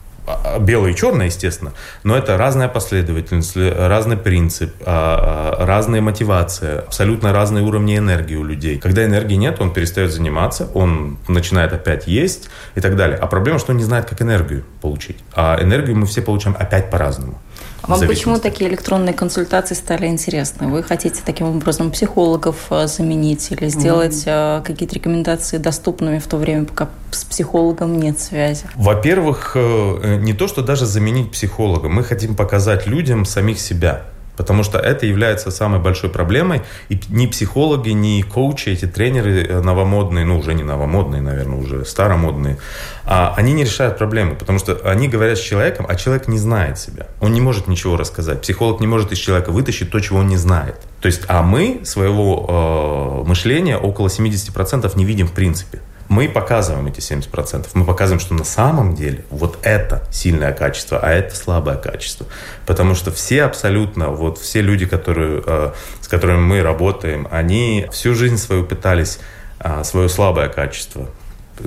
белое 0.61 0.93
и 0.93 0.97
черное, 0.97 1.27
естественно, 1.27 1.73
но 2.03 2.17
это 2.17 2.37
разная 2.37 2.69
последовательность, 2.69 3.57
разный 3.57 4.17
принцип, 4.17 4.75
а, 4.85 5.57
а, 5.61 5.67
разная 5.67 6.01
мотивация, 6.01 6.81
абсолютно 6.81 7.33
разные 7.33 7.65
уровни 7.65 7.97
энергии 7.99 8.37
у 8.37 8.45
людей. 8.45 8.79
Когда 8.79 9.05
энергии 9.05 9.35
нет, 9.35 9.61
он 9.61 9.73
перестает 9.73 10.13
заниматься, 10.13 10.69
он 10.75 11.19
начинает 11.29 11.73
опять 11.73 12.07
есть 12.07 12.49
и 12.75 12.81
так 12.81 12.97
далее. 12.97 13.19
А 13.19 13.27
проблема, 13.27 13.59
что 13.59 13.73
он 13.73 13.79
не 13.79 13.85
знает, 13.85 14.07
как 14.07 14.23
энергию 14.23 14.65
получить. 14.81 15.19
А 15.35 15.59
энергию 15.61 15.97
мы 15.97 16.07
все 16.07 16.23
получаем 16.23 16.57
опять 16.59 16.91
по-разному. 16.91 17.39
А 17.87 17.97
вам 17.97 18.07
почему 18.07 18.39
такие 18.39 18.71
электронные 18.71 19.13
консультации 19.13 19.75
стали 19.75 20.07
интересны? 20.07 20.69
Вы 20.69 20.83
хотите 20.83 21.21
таким 21.25 21.49
образом 21.49 21.91
психологов 21.91 22.57
э, 22.71 22.87
заменить 22.87 23.53
или 23.53 23.69
сделать 23.69 24.25
mm-hmm. 24.27 24.63
какие-то 24.65 24.95
рекомендации 24.95 25.59
доступными 25.59 26.19
в 26.19 26.27
то 26.27 26.39
время, 26.39 26.65
пока 26.65 26.89
с 27.11 27.25
психологом 27.25 28.01
нет 28.01 28.19
связи? 28.19 28.65
Во-первых, 28.75 29.53
э, 29.55 30.17
не 30.23 30.33
то, 30.33 30.49
что 30.49 30.63
даже 30.63 30.87
заменить 30.87 31.31
психолога. 31.31 31.91
Мы 31.91 32.05
хотим 32.05 32.35
показать 32.35 32.87
людям 32.87 33.27
самих 33.27 33.61
себя. 33.61 34.05
Потому 34.37 34.63
что 34.65 34.79
это 34.79 35.07
является 35.07 35.51
самой 35.51 35.81
большой 35.81 36.11
проблемой. 36.11 36.63
И 36.89 36.99
ни 37.09 37.27
психологи, 37.27 37.91
ни 37.91 38.23
коучи, 38.23 38.71
эти 38.71 38.87
тренеры 38.87 39.45
э, 39.45 39.61
новомодные, 39.61 40.25
ну 40.25 40.39
уже 40.39 40.55
не 40.55 40.63
новомодные, 40.63 41.23
наверное, 41.23 41.59
уже 41.59 41.85
старомодные, 41.85 42.59
а 43.05 43.35
они 43.37 43.53
не 43.53 43.65
решают 43.65 43.99
проблемы, 43.99 44.35
потому 44.35 44.59
что 44.59 44.81
они 44.85 45.09
говорят 45.09 45.39
с 45.39 45.43
человеком, 45.43 45.87
а 45.89 45.95
человек 45.95 46.29
не 46.29 46.39
знает 46.39 46.79
себя. 46.79 47.07
Он 47.21 47.33
не 47.33 47.41
может 47.41 47.69
ничего 47.69 47.97
рассказать. 47.97 48.43
Психолог 48.43 48.81
не 48.81 48.87
может 48.87 49.13
из 49.13 49.19
человека 49.19 49.51
вытащить 49.51 49.91
то, 49.91 50.01
чего 50.01 50.19
он 50.19 50.29
не 50.29 50.37
знает. 50.37 50.77
То 51.01 51.07
есть, 51.07 51.23
а 51.29 51.43
мы 51.43 51.81
своего 51.85 53.23
э, 53.25 53.29
мышления 53.29 53.77
около 53.77 54.09
70% 54.09 54.91
не 54.97 55.05
видим 55.05 55.29
в 55.29 55.33
принципе 55.33 55.81
мы 56.09 56.29
показываем 56.29 56.87
эти 56.87 57.01
70%. 57.01 57.67
Мы 57.75 57.85
показываем, 57.85 58.21
что 58.21 58.35
на 58.35 58.45
самом 58.45 58.95
деле 58.95 59.25
вот 59.31 59.59
это 59.63 60.03
сильное 60.11 60.53
качество, 60.53 60.99
а 60.99 61.11
это 61.11 61.35
слабое 61.35 61.77
качество. 61.77 62.27
Потому 62.67 62.95
что 62.95 63.11
все 63.11 63.45
абсолютно, 63.45 64.11
вот 64.11 64.39
все 64.39 64.61
люди, 64.61 64.87
которые, 64.87 65.43
э, 65.45 65.73
с 66.01 66.09
которыми 66.09 66.41
мы 66.41 66.63
работаем, 66.63 67.27
они 67.31 67.87
всю 67.93 68.15
жизнь 68.15 68.37
свою 68.37 68.65
пытались 68.65 69.19
э, 69.61 69.83
свое 69.85 70.09
слабое 70.09 70.49
качество, 70.49 71.09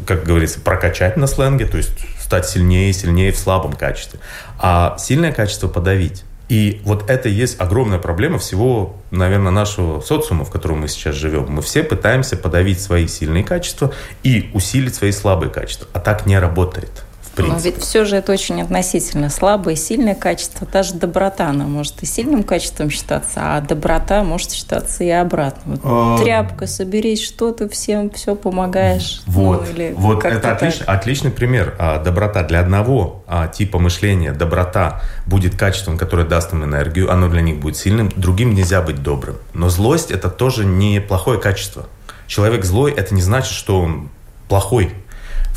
как 0.06 0.24
говорится, 0.24 0.60
прокачать 0.60 1.18
на 1.18 1.28
сленге, 1.28 1.66
то 1.66 1.78
есть 1.78 1.98
стать 2.20 2.48
сильнее 2.48 2.90
и 2.90 2.94
сильнее 2.94 3.32
в 3.32 3.38
слабом 3.38 3.74
качестве. 3.74 4.20
А 4.60 4.98
сильное 5.00 5.32
качество 5.32 5.68
подавить. 5.68 6.24
И 6.50 6.82
вот 6.84 7.10
это 7.10 7.28
и 7.28 7.34
есть 7.34 7.60
огромная 7.60 8.00
проблема 8.00 8.40
всего, 8.40 8.96
наверное, 9.12 9.52
нашего 9.52 10.00
социума, 10.02 10.46
в 10.46 10.52
котором 10.52 10.80
мы 10.80 10.88
сейчас 10.88 11.16
живем. 11.16 11.48
Мы 11.50 11.62
все 11.62 11.84
пытаемся 11.84 12.38
подавить 12.38 12.80
свои 12.80 13.08
сильные 13.08 13.44
качества 13.44 13.94
и 14.24 14.50
усилить 14.54 14.96
свои 14.96 15.12
слабые 15.12 15.50
качества. 15.50 15.88
А 15.94 16.00
так 16.00 16.26
не 16.26 16.40
работает 16.40 17.07
принципе. 17.38 17.70
Но 17.70 17.76
ведь 17.76 17.84
все 17.84 18.06
же 18.06 18.18
это 18.18 18.32
очень 18.32 18.62
относительно. 18.62 19.30
Слабое 19.30 19.76
и 19.76 19.78
сильное 19.78 20.16
качество, 20.16 20.68
даже 20.72 20.96
доброта, 20.96 21.50
она 21.50 21.66
может 21.66 22.02
и 22.04 22.06
сильным 22.06 22.44
качеством 22.44 22.90
считаться, 22.90 23.56
а 23.56 23.62
доброта 23.62 24.24
может 24.24 24.52
считаться 24.52 25.04
и 25.04 25.10
обратно. 25.10 25.76
Вот 25.76 25.82
а... 25.84 26.18
Тряпка, 26.22 26.68
соберись, 26.68 27.24
что 27.24 27.52
ты 27.52 27.70
всем 27.70 28.10
все 28.10 28.36
помогаешь. 28.36 29.22
Вот, 29.28 29.66
ну, 29.68 29.74
или 29.74 29.94
вот 29.96 30.26
это 30.26 30.52
отлич, 30.52 30.82
отличный 30.86 31.32
пример. 31.32 31.76
А, 31.80 32.00
доброта 32.00 32.44
для 32.44 32.60
одного 32.60 33.24
а, 33.28 33.48
типа 33.48 33.80
мышления, 33.80 34.34
доброта 34.34 35.02
будет 35.26 35.56
качеством, 35.56 35.98
которое 35.98 36.26
даст 36.26 36.54
им 36.54 36.64
энергию, 36.64 37.12
оно 37.12 37.30
для 37.30 37.42
них 37.42 37.60
будет 37.60 37.78
сильным, 37.78 38.12
другим 38.16 38.54
нельзя 38.54 38.82
быть 38.82 39.04
добрым. 39.04 39.38
Но 39.54 39.70
злость 39.70 40.12
это 40.12 40.30
тоже 40.30 40.66
не 40.66 41.00
плохое 41.00 41.40
качество. 41.40 41.88
Человек 42.28 42.66
злой, 42.66 42.92
это 42.92 43.14
не 43.14 43.22
значит, 43.22 43.54
что 43.54 43.80
он 43.80 44.10
плохой 44.50 44.94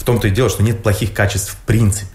в 0.00 0.04
том-то 0.04 0.28
и 0.28 0.30
дело, 0.30 0.48
что 0.48 0.62
нет 0.62 0.82
плохих 0.82 1.12
качеств 1.12 1.52
в 1.52 1.66
принципе. 1.66 2.08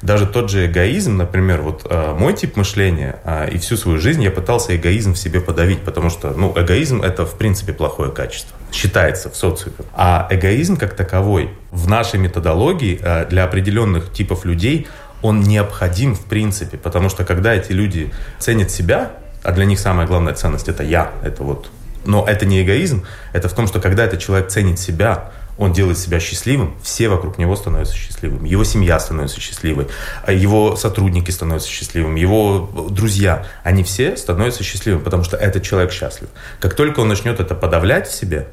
Даже 0.00 0.26
тот 0.26 0.48
же 0.48 0.66
эгоизм, 0.66 1.16
например, 1.16 1.62
вот 1.62 1.86
э, 1.88 2.14
мой 2.16 2.34
тип 2.34 2.56
мышления, 2.56 3.16
э, 3.24 3.50
и 3.50 3.58
всю 3.58 3.76
свою 3.76 3.98
жизнь 3.98 4.22
я 4.22 4.30
пытался 4.30 4.76
эгоизм 4.76 5.14
в 5.14 5.18
себе 5.18 5.40
подавить, 5.40 5.80
потому 5.82 6.08
что, 6.08 6.30
ну, 6.30 6.52
эгоизм 6.56 7.02
это 7.02 7.26
в 7.26 7.34
принципе 7.34 7.72
плохое 7.72 8.12
качество, 8.12 8.56
считается 8.72 9.28
в 9.28 9.36
социуме. 9.36 9.74
А 9.94 10.28
эгоизм 10.30 10.76
как 10.76 10.94
таковой 10.94 11.50
в 11.72 11.88
нашей 11.88 12.20
методологии 12.20 12.98
э, 13.00 13.26
для 13.28 13.42
определенных 13.42 14.12
типов 14.12 14.44
людей 14.44 14.86
он 15.20 15.40
необходим 15.40 16.14
в 16.14 16.24
принципе, 16.24 16.78
потому 16.78 17.08
что 17.08 17.24
когда 17.24 17.54
эти 17.54 17.72
люди 17.72 18.12
ценят 18.38 18.70
себя, 18.70 19.12
а 19.42 19.50
для 19.50 19.64
них 19.64 19.80
самая 19.80 20.06
главная 20.06 20.34
ценность 20.34 20.68
это 20.68 20.84
я, 20.84 21.10
это 21.24 21.42
вот, 21.42 21.70
но 22.04 22.24
это 22.26 22.46
не 22.46 22.62
эгоизм, 22.62 23.04
это 23.32 23.48
в 23.48 23.52
том, 23.52 23.66
что 23.66 23.80
когда 23.80 24.04
этот 24.04 24.20
человек 24.20 24.48
ценит 24.48 24.78
себя, 24.78 25.30
он 25.62 25.72
делает 25.72 25.98
себя 25.98 26.20
счастливым, 26.20 26.74
все 26.82 27.08
вокруг 27.08 27.38
него 27.38 27.56
становятся 27.56 27.94
счастливыми. 27.94 28.48
Его 28.48 28.64
семья 28.64 28.98
становится 28.98 29.40
счастливой, 29.40 29.88
а 30.24 30.32
его 30.32 30.76
сотрудники 30.76 31.30
становятся 31.30 31.68
счастливыми, 31.68 32.20
его 32.20 32.88
друзья, 32.90 33.46
они 33.62 33.82
все 33.82 34.16
становятся 34.16 34.64
счастливыми, 34.64 35.02
потому 35.02 35.24
что 35.24 35.36
этот 35.36 35.62
человек 35.62 35.92
счастлив. 35.92 36.28
Как 36.60 36.74
только 36.74 37.00
он 37.00 37.08
начнет 37.08 37.40
это 37.40 37.54
подавлять 37.54 38.08
в 38.08 38.14
себе, 38.14 38.48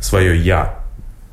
свое 0.00 0.38
«я», 0.38 0.83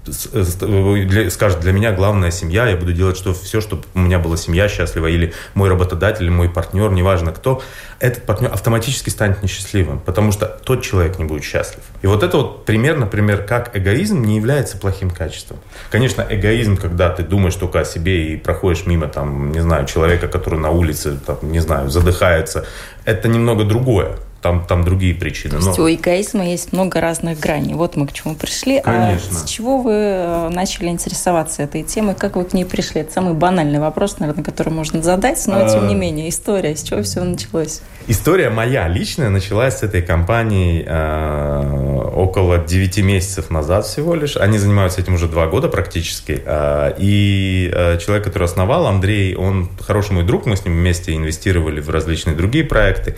для, 0.06 1.30
скажет, 1.30 1.60
для 1.60 1.72
меня 1.72 1.92
главная 1.92 2.32
семья, 2.32 2.68
я 2.68 2.76
буду 2.76 2.92
делать 2.94 3.18
что, 3.18 3.34
все, 3.34 3.62
чтобы 3.62 3.84
у 3.94 4.00
меня 4.00 4.18
была 4.20 4.36
семья 4.36 4.68
счастлива, 4.68 5.08
или 5.08 5.34
мой 5.54 5.70
работодатель, 5.70 6.24
или 6.24 6.32
мой 6.32 6.50
партнер, 6.50 6.92
неважно 6.92 7.32
кто, 7.32 7.62
этот 8.00 8.26
партнер 8.26 8.52
автоматически 8.52 9.10
станет 9.10 9.44
несчастливым, 9.44 10.00
потому 10.00 10.32
что 10.32 10.48
тот 10.48 10.82
человек 10.82 11.20
не 11.20 11.26
будет 11.26 11.44
счастлив. 11.44 11.84
И 12.02 12.08
вот 12.08 12.24
это 12.24 12.38
вот 12.38 12.66
пример, 12.66 12.98
например, 12.98 13.44
как 13.44 13.78
эгоизм 13.78 14.24
не 14.24 14.38
является 14.38 14.78
плохим 14.78 15.12
качеством. 15.12 15.60
Конечно, 15.92 16.26
эгоизм, 16.28 16.78
когда 16.78 17.10
ты 17.10 17.22
думаешь 17.22 17.56
только 17.56 17.82
о 17.82 17.86
себе 17.86 18.34
и 18.34 18.38
проходишь 18.38 18.88
мимо, 18.88 19.08
там, 19.08 19.52
не 19.52 19.60
знаю, 19.60 19.86
человека, 19.86 20.28
который 20.28 20.60
на 20.60 20.72
улице, 20.72 21.20
там, 21.26 21.38
не 21.44 21.60
знаю, 21.60 21.90
задыхается, 21.90 22.66
это 23.06 23.28
немного 23.28 23.66
другое 23.66 24.18
там, 24.42 24.66
там 24.66 24.84
другие 24.84 25.14
причины. 25.14 25.52
То 25.52 25.66
есть 25.68 25.78
но... 25.78 25.84
у 25.84 25.90
эгоизма 25.90 26.46
есть 26.48 26.74
много 26.74 27.00
разных 27.00 27.40
граней. 27.40 27.76
Вот 27.76 27.96
мы 27.96 28.08
к 28.08 28.14
чему 28.14 28.36
пришли. 28.36 28.78
А 28.78 28.84
Конечно. 28.84 29.30
А 29.32 29.34
с 29.34 29.50
чего 29.50 29.78
вы 29.78 29.94
э, 29.94 30.50
начали 30.50 30.88
интересоваться 30.88 31.64
этой 31.64 31.84
темой? 31.84 32.16
Как 32.16 32.36
вы 32.36 32.46
к 32.46 32.54
ней 32.54 32.66
пришли? 32.66 33.02
Это 33.02 33.14
самый 33.14 33.34
банальный 33.34 33.80
вопрос, 33.80 34.20
наверное, 34.20 34.44
который 34.44 34.74
можно 34.74 35.02
задать, 35.04 35.42
но 35.48 35.68
тем 35.70 35.88
не 35.88 35.94
а. 35.94 35.98
менее, 35.98 36.30
история, 36.30 36.76
с 36.76 36.84
чего 36.84 37.04
все 37.04 37.24
началось? 37.24 37.82
История 38.08 38.50
моя 38.50 38.88
личная 38.88 39.30
началась 39.30 39.78
с 39.78 39.84
этой 39.84 40.02
компании 40.02 40.84
э, 40.88 42.12
около 42.16 42.58
9 42.58 42.98
месяцев 43.00 43.52
назад 43.52 43.86
всего 43.86 44.16
лишь. 44.16 44.38
Они 44.38 44.58
занимаются 44.58 45.02
этим 45.02 45.14
уже 45.14 45.28
два 45.28 45.46
года 45.46 45.68
практически. 45.68 46.42
Э, 46.44 46.94
и 46.98 47.72
э, 47.72 48.00
человек, 48.00 48.26
который 48.26 48.46
основал, 48.46 48.88
Андрей, 48.88 49.36
он 49.36 49.70
хороший 49.80 50.14
мой 50.14 50.24
друг, 50.24 50.48
мы 50.48 50.58
с 50.58 50.66
ним 50.66 50.74
вместе 50.74 51.16
инвестировали 51.16 51.80
в 51.80 51.92
различные 51.92 52.36
другие 52.36 52.66
проекты. 52.66 53.16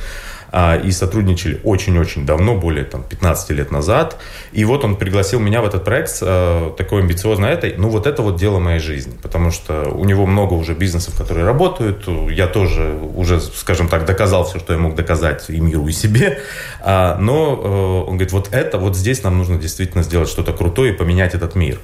А, 0.55 0.77
и 0.77 0.91
сотрудничали 0.91 1.60
очень-очень 1.63 2.27
давно, 2.27 2.55
более 2.55 2.86
там, 2.86 3.01
15 3.01 3.50
лет 3.50 3.72
назад. 3.72 4.17
И 4.51 4.63
вот 4.65 4.86
он 4.86 4.98
пригласил 4.98 5.39
меня 5.39 5.63
в 5.63 5.65
этот 5.65 5.83
проект, 5.83 6.19
а, 6.22 6.72
такой 6.75 7.01
амбициозный 7.01 7.50
этой. 7.50 7.74
Ну, 7.75 7.89
вот 7.89 8.05
это 8.05 8.22
вот 8.22 8.36
дело 8.36 8.60
моей 8.60 8.79
жизни, 8.79 9.17
потому 9.19 9.50
что 9.50 9.89
у 9.89 10.05
него 10.05 10.27
много 10.27 10.53
уже 10.53 10.75
бизнесов, 10.75 11.17
которые 11.17 11.43
работают. 11.43 12.07
Я 12.29 12.45
тоже 12.45 13.00
уже, 13.15 13.41
скажем 13.41 13.88
так, 13.88 14.05
доказал 14.05 14.45
все, 14.45 14.60
что 14.60 14.74
я 14.74 14.79
мог 14.79 14.93
доказать 14.93 15.50
и 15.50 15.60
миру, 15.60 15.88
и 15.88 15.91
себе. 15.91 16.39
А, 16.81 17.17
но 17.17 17.60
э, 18.05 18.10
он 18.10 18.17
говорит, 18.17 18.31
вот 18.31 18.50
это, 18.51 18.77
вот 18.77 18.95
здесь 18.95 19.24
нам 19.24 19.39
нужно 19.39 19.57
действительно 19.57 20.03
сделать 20.03 20.29
что-то 20.29 20.53
крутое 20.53 20.93
и 20.93 20.95
поменять 20.95 21.33
этот 21.33 21.55
мир. 21.55 21.79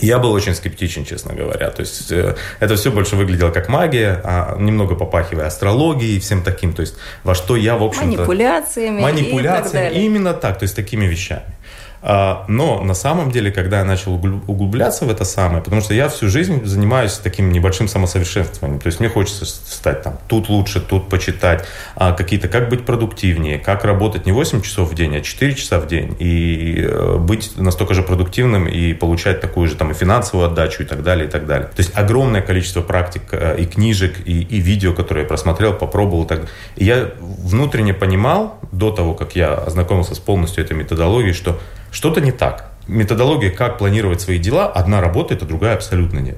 Я 0.00 0.18
был 0.18 0.32
очень 0.32 0.54
скептичен, 0.54 1.04
честно 1.04 1.34
говоря. 1.34 1.70
То 1.70 1.80
есть 1.80 2.12
э, 2.12 2.36
это 2.60 2.76
все 2.76 2.90
больше 2.90 3.16
выглядело 3.16 3.50
как 3.50 3.68
магия, 3.68 4.20
а 4.24 4.56
немного 4.58 4.94
попахивая 4.94 5.46
астрологией 5.46 6.16
и 6.16 6.20
всем 6.20 6.42
таким. 6.42 6.74
То 6.74 6.82
есть 6.82 6.96
во 7.24 7.34
что 7.34 7.56
я, 7.56 7.76
в 7.76 7.82
общем-то... 7.82 8.06
Манипуляциями. 8.06 9.00
Манипуляциями. 9.00 9.58
И 9.58 9.62
так 9.62 9.72
далее. 9.72 10.04
Именно 10.04 10.34
так, 10.34 10.58
то 10.58 10.64
есть 10.64 10.76
такими 10.76 11.06
вещами. 11.06 11.55
А, 12.02 12.44
но 12.48 12.82
на 12.82 12.94
самом 12.94 13.30
деле, 13.30 13.50
когда 13.50 13.78
я 13.78 13.84
начал 13.84 14.14
углубляться 14.14 15.04
в 15.04 15.10
это 15.10 15.24
самое, 15.24 15.62
потому 15.62 15.82
что 15.82 15.94
я 15.94 16.08
всю 16.08 16.28
жизнь 16.28 16.64
занимаюсь 16.64 17.14
таким 17.14 17.52
небольшим 17.52 17.88
самосовершенствованием. 17.88 18.80
То 18.80 18.86
есть 18.86 19.00
мне 19.00 19.08
хочется 19.08 19.44
стать 19.44 20.02
там 20.02 20.18
тут 20.28 20.48
лучше, 20.48 20.80
тут 20.80 21.08
почитать, 21.08 21.66
а, 21.94 22.12
какие-то, 22.12 22.48
как 22.48 22.68
быть 22.68 22.84
продуктивнее, 22.84 23.58
как 23.58 23.84
работать 23.84 24.26
не 24.26 24.32
8 24.32 24.62
часов 24.62 24.90
в 24.90 24.94
день, 24.94 25.16
а 25.16 25.20
4 25.20 25.54
часа 25.54 25.80
в 25.80 25.86
день. 25.86 26.16
И 26.18 26.84
э, 26.86 27.16
быть 27.18 27.56
настолько 27.56 27.94
же 27.94 28.02
продуктивным 28.02 28.68
и 28.68 28.92
получать 28.94 29.40
такую 29.40 29.68
же 29.68 29.74
там 29.74 29.90
и 29.90 29.94
финансовую 29.94 30.48
отдачу 30.48 30.82
и 30.82 30.86
так 30.86 31.02
далее, 31.02 31.26
и 31.26 31.30
так 31.30 31.46
далее. 31.46 31.68
То 31.68 31.80
есть 31.80 31.92
огромное 31.94 32.42
количество 32.42 32.82
практик 32.82 33.22
э, 33.32 33.56
и 33.58 33.66
книжек, 33.66 34.16
и, 34.24 34.42
и 34.42 34.58
видео, 34.60 34.92
которые 34.92 35.22
я 35.22 35.28
просмотрел, 35.28 35.72
попробовал. 35.72 36.24
Так. 36.26 36.42
и 36.76 36.84
я 36.84 37.10
внутренне 37.18 37.94
понимал, 37.94 38.58
до 38.72 38.90
того, 38.90 39.14
как 39.14 39.36
я 39.36 39.54
ознакомился 39.54 40.14
с 40.14 40.18
полностью 40.18 40.64
этой 40.64 40.76
методологией, 40.76 41.34
что 41.34 41.58
что-то 41.96 42.20
не 42.20 42.30
так. 42.30 42.72
Методология, 42.88 43.50
как 43.50 43.78
планировать 43.78 44.20
свои 44.20 44.38
дела, 44.38 44.66
одна 44.66 45.00
работает, 45.00 45.42
а 45.42 45.46
другая 45.46 45.74
абсолютно 45.74 46.18
нет. 46.18 46.36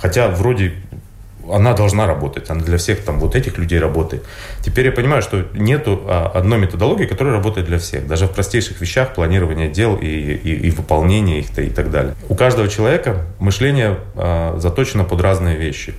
Хотя 0.00 0.28
вроде 0.28 0.74
она 1.52 1.72
должна 1.72 2.06
работать, 2.06 2.48
она 2.50 2.60
для 2.60 2.78
всех 2.78 3.02
там 3.04 3.18
вот 3.18 3.34
этих 3.34 3.58
людей 3.58 3.80
работает. 3.80 4.22
Теперь 4.60 4.86
я 4.86 4.92
понимаю, 4.92 5.20
что 5.20 5.44
нету 5.54 6.02
а, 6.06 6.30
одной 6.32 6.60
методологии, 6.60 7.06
которая 7.06 7.34
работает 7.34 7.66
для 7.66 7.80
всех, 7.80 8.06
даже 8.06 8.26
в 8.26 8.30
простейших 8.30 8.80
вещах 8.80 9.12
планирования 9.12 9.68
дел 9.68 9.96
и, 9.96 10.06
и, 10.06 10.68
и 10.68 10.70
выполнения 10.70 11.40
их 11.40 11.58
и 11.58 11.70
так 11.70 11.90
далее. 11.90 12.14
У 12.28 12.36
каждого 12.36 12.68
человека 12.68 13.26
мышление 13.40 13.98
а, 14.14 14.56
заточено 14.60 15.02
под 15.02 15.20
разные 15.20 15.56
вещи. 15.56 15.94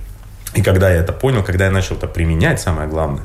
И 0.54 0.62
когда 0.62 0.90
я 0.90 1.00
это 1.00 1.12
понял, 1.12 1.42
когда 1.42 1.66
я 1.66 1.70
начал 1.70 1.96
это 1.96 2.06
применять, 2.06 2.58
самое 2.58 2.88
главное, 2.88 3.24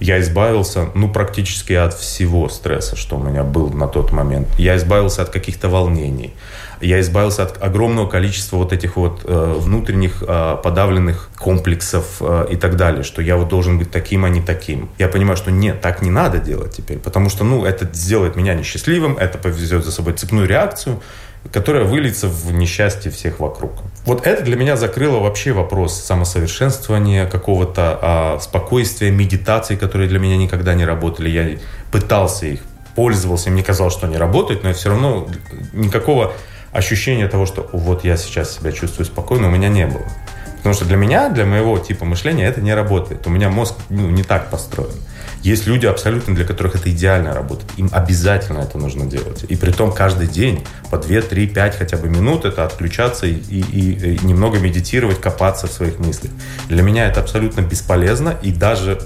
я 0.00 0.18
избавился, 0.20 0.88
ну, 0.94 1.10
практически 1.10 1.74
от 1.74 1.94
всего 1.94 2.48
стресса, 2.48 2.96
что 2.96 3.16
у 3.16 3.22
меня 3.22 3.44
был 3.44 3.68
на 3.70 3.86
тот 3.86 4.12
момент. 4.12 4.48
Я 4.58 4.76
избавился 4.76 5.22
от 5.22 5.28
каких-то 5.28 5.68
волнений. 5.68 6.32
Я 6.80 7.00
избавился 7.00 7.42
от 7.42 7.62
огромного 7.62 8.08
количества 8.08 8.56
вот 8.56 8.72
этих 8.72 8.96
вот 8.96 9.20
э, 9.24 9.54
внутренних 9.58 10.22
э, 10.26 10.56
подавленных 10.62 11.28
комплексов 11.38 12.16
э, 12.20 12.46
и 12.50 12.56
так 12.56 12.76
далее, 12.76 13.02
что 13.02 13.20
я 13.20 13.36
вот 13.36 13.48
должен 13.48 13.78
быть 13.78 13.90
таким, 13.90 14.24
а 14.24 14.30
не 14.30 14.40
таким. 14.40 14.88
Я 14.98 15.08
понимаю, 15.08 15.36
что 15.36 15.50
нет, 15.50 15.82
так 15.82 16.00
не 16.00 16.10
надо 16.10 16.38
делать 16.38 16.74
теперь, 16.74 16.98
потому 16.98 17.28
что, 17.28 17.44
ну, 17.44 17.66
это 17.66 17.86
сделает 17.92 18.36
меня 18.36 18.54
несчастливым, 18.54 19.18
это 19.18 19.36
повезет 19.36 19.84
за 19.84 19.92
собой 19.92 20.14
цепную 20.14 20.48
реакцию, 20.48 21.02
которая 21.52 21.84
выльется 21.84 22.28
в 22.28 22.52
несчастье 22.52 23.10
всех 23.10 23.40
вокруг. 23.40 23.72
Вот 24.06 24.26
это 24.26 24.42
для 24.42 24.56
меня 24.56 24.76
закрыло 24.76 25.18
вообще 25.18 25.52
вопрос 25.52 25.94
самосовершенствования, 26.00 27.26
какого-то 27.26 27.98
а, 28.00 28.38
спокойствия, 28.40 29.10
медитации, 29.10 29.76
которые 29.76 30.08
для 30.08 30.18
меня 30.18 30.36
никогда 30.36 30.74
не 30.74 30.84
работали. 30.84 31.28
Я 31.28 31.58
пытался 31.90 32.46
их, 32.46 32.60
пользовался, 32.94 33.50
мне 33.50 33.62
казалось, 33.62 33.94
что 33.94 34.06
они 34.06 34.16
работают, 34.16 34.62
но 34.62 34.70
я 34.70 34.74
все 34.74 34.90
равно 34.90 35.26
никакого 35.72 36.32
ощущения 36.72 37.28
того, 37.28 37.46
что 37.46 37.68
вот 37.72 38.04
я 38.04 38.16
сейчас 38.16 38.54
себя 38.56 38.72
чувствую 38.72 39.06
спокойно, 39.06 39.48
у 39.48 39.50
меня 39.50 39.68
не 39.68 39.86
было. 39.86 40.04
Потому 40.58 40.74
что 40.74 40.84
для 40.84 40.96
меня, 40.96 41.30
для 41.30 41.46
моего 41.46 41.78
типа 41.78 42.04
мышления 42.04 42.46
это 42.46 42.60
не 42.60 42.74
работает. 42.74 43.26
У 43.26 43.30
меня 43.30 43.48
мозг 43.48 43.74
ну, 43.88 44.10
не 44.10 44.22
так 44.22 44.50
построен. 44.50 44.92
Есть 45.42 45.66
люди 45.66 45.86
абсолютно, 45.86 46.34
для 46.34 46.44
которых 46.44 46.74
это 46.74 46.90
идеально 46.90 47.34
работает. 47.34 47.70
Им 47.76 47.88
обязательно 47.92 48.58
это 48.58 48.78
нужно 48.78 49.06
делать. 49.06 49.44
И 49.48 49.56
при 49.56 49.72
том 49.72 49.92
каждый 49.92 50.26
день 50.26 50.64
по 50.90 50.98
2, 50.98 51.22
3, 51.22 51.46
5 51.48 51.76
хотя 51.76 51.96
бы 51.96 52.08
минут 52.08 52.44
это 52.44 52.64
отключаться 52.64 53.26
и, 53.26 53.32
и, 53.32 53.60
и 53.60 54.24
немного 54.24 54.58
медитировать, 54.58 55.20
копаться 55.20 55.66
в 55.66 55.72
своих 55.72 55.98
мыслях. 55.98 56.32
Для 56.68 56.82
меня 56.82 57.06
это 57.06 57.20
абсолютно 57.20 57.62
бесполезно 57.62 58.36
и 58.42 58.52
даже 58.52 59.00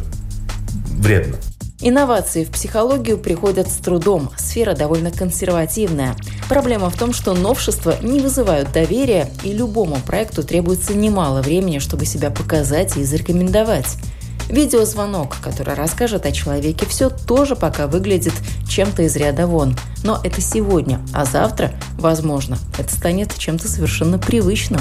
вредно. 0.91 1.37
Инновации 1.81 2.45
в 2.45 2.51
психологию 2.51 3.19
приходят 3.19 3.69
с 3.69 3.77
трудом. 3.77 4.31
Сфера 4.39 4.75
довольно 4.75 5.11
консервативная. 5.11 6.17
Проблема 6.49 6.89
в 6.89 6.97
том, 6.97 7.13
что 7.13 7.35
новшества 7.35 7.97
не 8.01 8.21
вызывают 8.21 8.73
доверия, 8.73 9.29
и 9.43 9.53
любому 9.53 9.97
проекту 9.97 10.43
требуется 10.43 10.95
немало 10.95 11.43
времени, 11.43 11.81
чтобы 11.81 12.07
себя 12.07 12.31
показать 12.31 12.97
и 12.97 13.05
зарекомендовать. 13.05 13.99
Видеозвонок, 14.49 15.37
который 15.41 15.75
расскажет 15.75 16.27
о 16.27 16.33
человеке 16.33 16.87
все, 16.87 17.11
тоже 17.11 17.57
пока 17.57 17.87
выглядит 17.87 18.35
чем-то 18.69 19.03
из 19.03 19.17
ряда 19.17 19.47
вон. 19.47 19.77
Но 20.03 20.21
это 20.23 20.41
сегодня, 20.41 21.01
а 21.13 21.25
завтра, 21.25 21.73
возможно, 21.99 22.59
это 22.79 22.95
станет 22.95 23.37
чем-то 23.37 23.69
совершенно 23.69 24.19
привычным. 24.19 24.81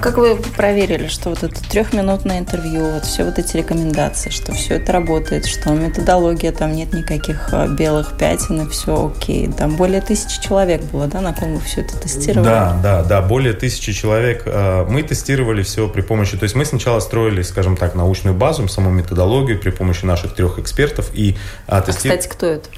Как 0.00 0.18
вы 0.18 0.36
проверили, 0.36 1.08
что 1.08 1.30
вот 1.30 1.42
это 1.42 1.62
трехминутное 1.68 2.38
интервью, 2.38 2.90
вот 2.92 3.04
все 3.04 3.24
вот 3.24 3.38
эти 3.38 3.56
рекомендации, 3.56 4.30
что 4.30 4.52
все 4.52 4.74
это 4.74 4.92
работает, 4.92 5.46
что 5.46 5.70
методология, 5.70 6.52
там 6.52 6.72
нет 6.72 6.92
никаких 6.92 7.52
а, 7.52 7.66
белых 7.68 8.16
пятен 8.16 8.62
и 8.66 8.70
все 8.70 9.12
окей. 9.14 9.50
Там 9.52 9.76
более 9.76 10.00
тысячи 10.00 10.40
человек 10.40 10.82
было, 10.84 11.06
да, 11.06 11.20
на 11.20 11.32
ком 11.32 11.54
вы 11.54 11.60
все 11.60 11.82
это 11.82 11.96
тестировали? 11.96 12.44
Да, 12.44 12.78
да, 12.82 13.02
да, 13.02 13.22
более 13.22 13.52
тысячи 13.52 13.92
человек. 13.92 14.42
А, 14.46 14.86
мы 14.88 15.02
тестировали 15.02 15.62
все 15.62 15.88
при 15.88 16.00
помощи, 16.00 16.36
то 16.36 16.44
есть 16.44 16.54
мы 16.54 16.64
сначала 16.64 17.00
строили, 17.00 17.42
скажем 17.42 17.76
так, 17.76 17.94
научную 17.94 18.36
базу, 18.36 18.66
саму 18.68 18.90
методологию 18.90 19.60
при 19.60 19.70
помощи 19.70 20.04
наших 20.04 20.34
трех 20.34 20.58
экспертов 20.58 21.10
и 21.14 21.36
а, 21.66 21.80
тестировали. 21.80 22.18
А, 22.18 22.18
кстати, 22.18 22.32
кто 22.34 22.46
это? 22.46 22.68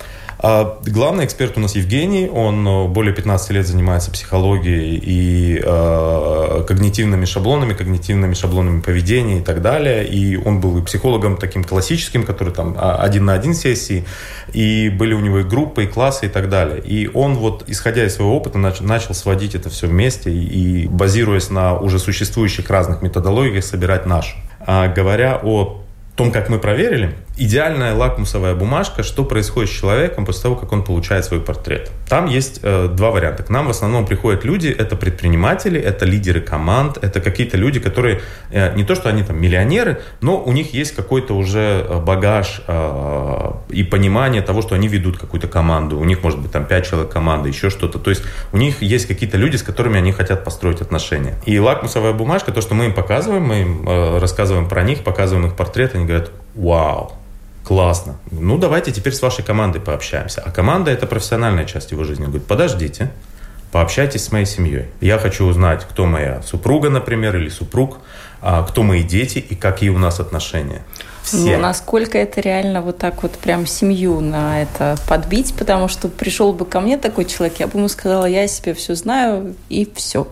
А 0.41 0.79
главный 0.87 1.25
эксперт 1.25 1.57
у 1.57 1.61
нас 1.61 1.75
Евгений, 1.75 2.29
он 2.29 2.67
э, 2.67 2.87
более 2.87 3.13
15 3.13 3.51
лет 3.51 3.67
занимается 3.67 4.13
психологией 4.13 4.97
и 5.03 5.61
э, 5.61 6.65
когнитивными 6.67 7.25
шаблонами, 7.25 7.75
когнитивными 7.75 8.35
шаблонами 8.35 8.81
поведения 8.81 9.39
и 9.39 9.43
так 9.43 9.63
далее. 9.63 10.07
И 10.07 10.37
он 10.37 10.61
был 10.61 10.79
и 10.79 10.83
психологом 10.83 11.39
таким 11.39 11.65
классическим, 11.65 12.23
который 12.23 12.53
там 12.53 12.77
а, 12.79 12.97
один 12.97 13.25
на 13.25 13.33
один 13.33 13.53
сессии, 13.53 14.05
и 14.53 14.91
были 14.91 15.13
у 15.13 15.21
него 15.21 15.41
и 15.41 15.43
группы, 15.43 15.85
и 15.85 15.87
классы 15.89 16.27
и 16.27 16.29
так 16.29 16.49
далее. 16.49 16.81
И 16.85 17.11
он 17.13 17.35
вот, 17.35 17.65
исходя 17.67 18.05
из 18.05 18.15
своего 18.15 18.37
опыта, 18.37 18.59
начал, 18.59 18.85
начал 18.85 19.15
сводить 19.15 19.57
это 19.57 19.71
все 19.71 19.89
вместе 19.89 20.31
и, 20.31 20.85
и 20.85 20.87
базируясь 20.87 21.51
на 21.51 21.77
уже 21.77 21.99
существующих 21.99 22.71
разных 22.71 23.03
методологиях, 23.03 23.65
собирать 23.65 24.07
нашу. 24.07 24.37
А, 24.61 24.87
говоря 24.87 25.41
о 25.43 25.83
том, 26.15 26.31
как 26.31 26.49
мы 26.49 26.59
проверили, 26.59 27.15
идеальная 27.39 27.95
лакмусовая 27.95 28.55
бумажка, 28.55 29.03
что 29.03 29.25
происходит 29.25 29.71
с 29.71 29.73
человеком 29.73 30.27
после 30.27 30.43
того, 30.43 30.57
как 30.57 30.73
он 30.73 30.85
получает 30.85 31.25
свой 31.25 31.41
портрет. 31.41 31.91
Там 32.09 32.27
есть 32.27 32.61
э, 32.63 32.89
два 32.89 33.11
варианта. 33.11 33.43
К 33.45 33.51
нам 33.51 33.67
в 33.67 33.71
основном 33.71 34.07
приходят 34.07 34.45
люди, 34.45 34.69
это 34.69 34.97
предприниматели, 34.97 35.81
это 35.81 36.05
лидеры 36.05 36.41
команд, 36.41 36.99
это 37.01 37.21
какие-то 37.21 37.57
люди, 37.57 37.81
которые 37.81 38.21
э, 38.51 38.75
не 38.75 38.85
то, 38.85 38.95
что 38.95 39.09
они 39.09 39.23
там 39.23 39.41
миллионеры, 39.41 40.01
но 40.21 40.43
у 40.43 40.53
них 40.53 40.75
есть 40.75 40.95
какой-то 40.95 41.37
уже 41.37 41.87
э, 41.89 42.01
багаж 42.01 42.61
э, 42.67 43.51
и 43.71 43.85
понимание 43.85 44.43
того, 44.43 44.63
что 44.63 44.75
они 44.75 44.89
ведут 44.89 45.19
какую-то 45.19 45.49
команду. 45.49 45.99
У 45.99 46.05
них 46.05 46.23
может 46.23 46.41
быть 46.41 46.51
там 46.51 46.65
пять 46.65 46.89
человек 46.89 47.11
команды, 47.11 47.49
еще 47.49 47.71
что-то. 47.71 47.99
То 47.99 48.11
есть 48.11 48.23
у 48.53 48.57
них 48.57 48.83
есть 48.83 49.07
какие-то 49.07 49.37
люди, 49.37 49.57
с 49.57 49.63
которыми 49.63 49.99
они 49.99 50.13
хотят 50.13 50.45
построить 50.45 50.81
отношения. 50.81 51.35
И 51.47 51.59
лакмусовая 51.59 52.13
бумажка, 52.13 52.53
то, 52.53 52.61
что 52.61 52.75
мы 52.75 52.87
им 52.87 52.95
показываем, 52.95 53.45
мы 53.45 53.61
им 53.61 53.89
э, 53.89 54.19
рассказываем 54.19 54.69
про 54.69 54.83
них, 54.83 55.05
показываем 55.05 55.47
их 55.47 55.55
портрет, 55.55 55.95
они 55.95 56.05
говорят, 56.05 56.31
вау, 56.55 57.13
Классно. 57.69 58.17
Ну, 58.31 58.57
давайте 58.57 58.93
теперь 58.93 59.13
с 59.13 59.21
вашей 59.21 59.45
командой 59.45 59.79
пообщаемся. 59.79 60.43
А 60.43 60.51
команда– 60.51 60.91
это 60.93 61.07
профессиональная 61.07 61.67
часть 61.67 61.91
его 61.91 62.03
жизни. 62.03 62.25
Он 62.25 62.31
говорит, 62.31 62.49
подождите, 62.49 63.11
пообщайтесь 63.73 64.25
с 64.25 64.33
моей 64.33 64.47
семьей. 64.47 64.87
Я 65.03 65.19
хочу 65.19 65.45
узнать, 65.45 65.85
кто 65.85 66.07
моя 66.07 66.41
супруга, 66.41 66.89
например, 66.89 67.37
или 67.37 67.51
супруг, 67.51 67.99
а 68.41 68.63
кто 68.63 68.83
мои 68.83 69.03
дети 69.03 69.37
и 69.37 69.55
какие 69.55 69.91
у 69.91 69.99
нас 69.99 70.19
отношения. 70.19 70.81
Все. 71.23 71.37
Ну, 71.37 71.59
насколько 71.59 72.17
это 72.17 72.41
реально 72.41 72.81
вот 72.81 72.97
так 72.97 73.23
вот 73.23 73.33
прям 73.33 73.67
семью 73.67 74.21
на 74.21 74.63
это 74.63 74.97
подбить, 75.07 75.55
потому 75.55 75.89
что 75.89 76.09
пришел 76.09 76.55
бы 76.55 76.65
ко 76.65 76.81
мне 76.81 76.97
такой 76.97 77.27
человек, 77.27 77.61
я 77.61 77.67
бы 77.67 77.77
ему 77.79 77.89
сказала, 77.89 78.25
я 78.25 78.49
себе 78.49 78.73
все 78.73 78.95
знаю 78.95 79.55
и 79.69 79.87
все. 79.95 80.27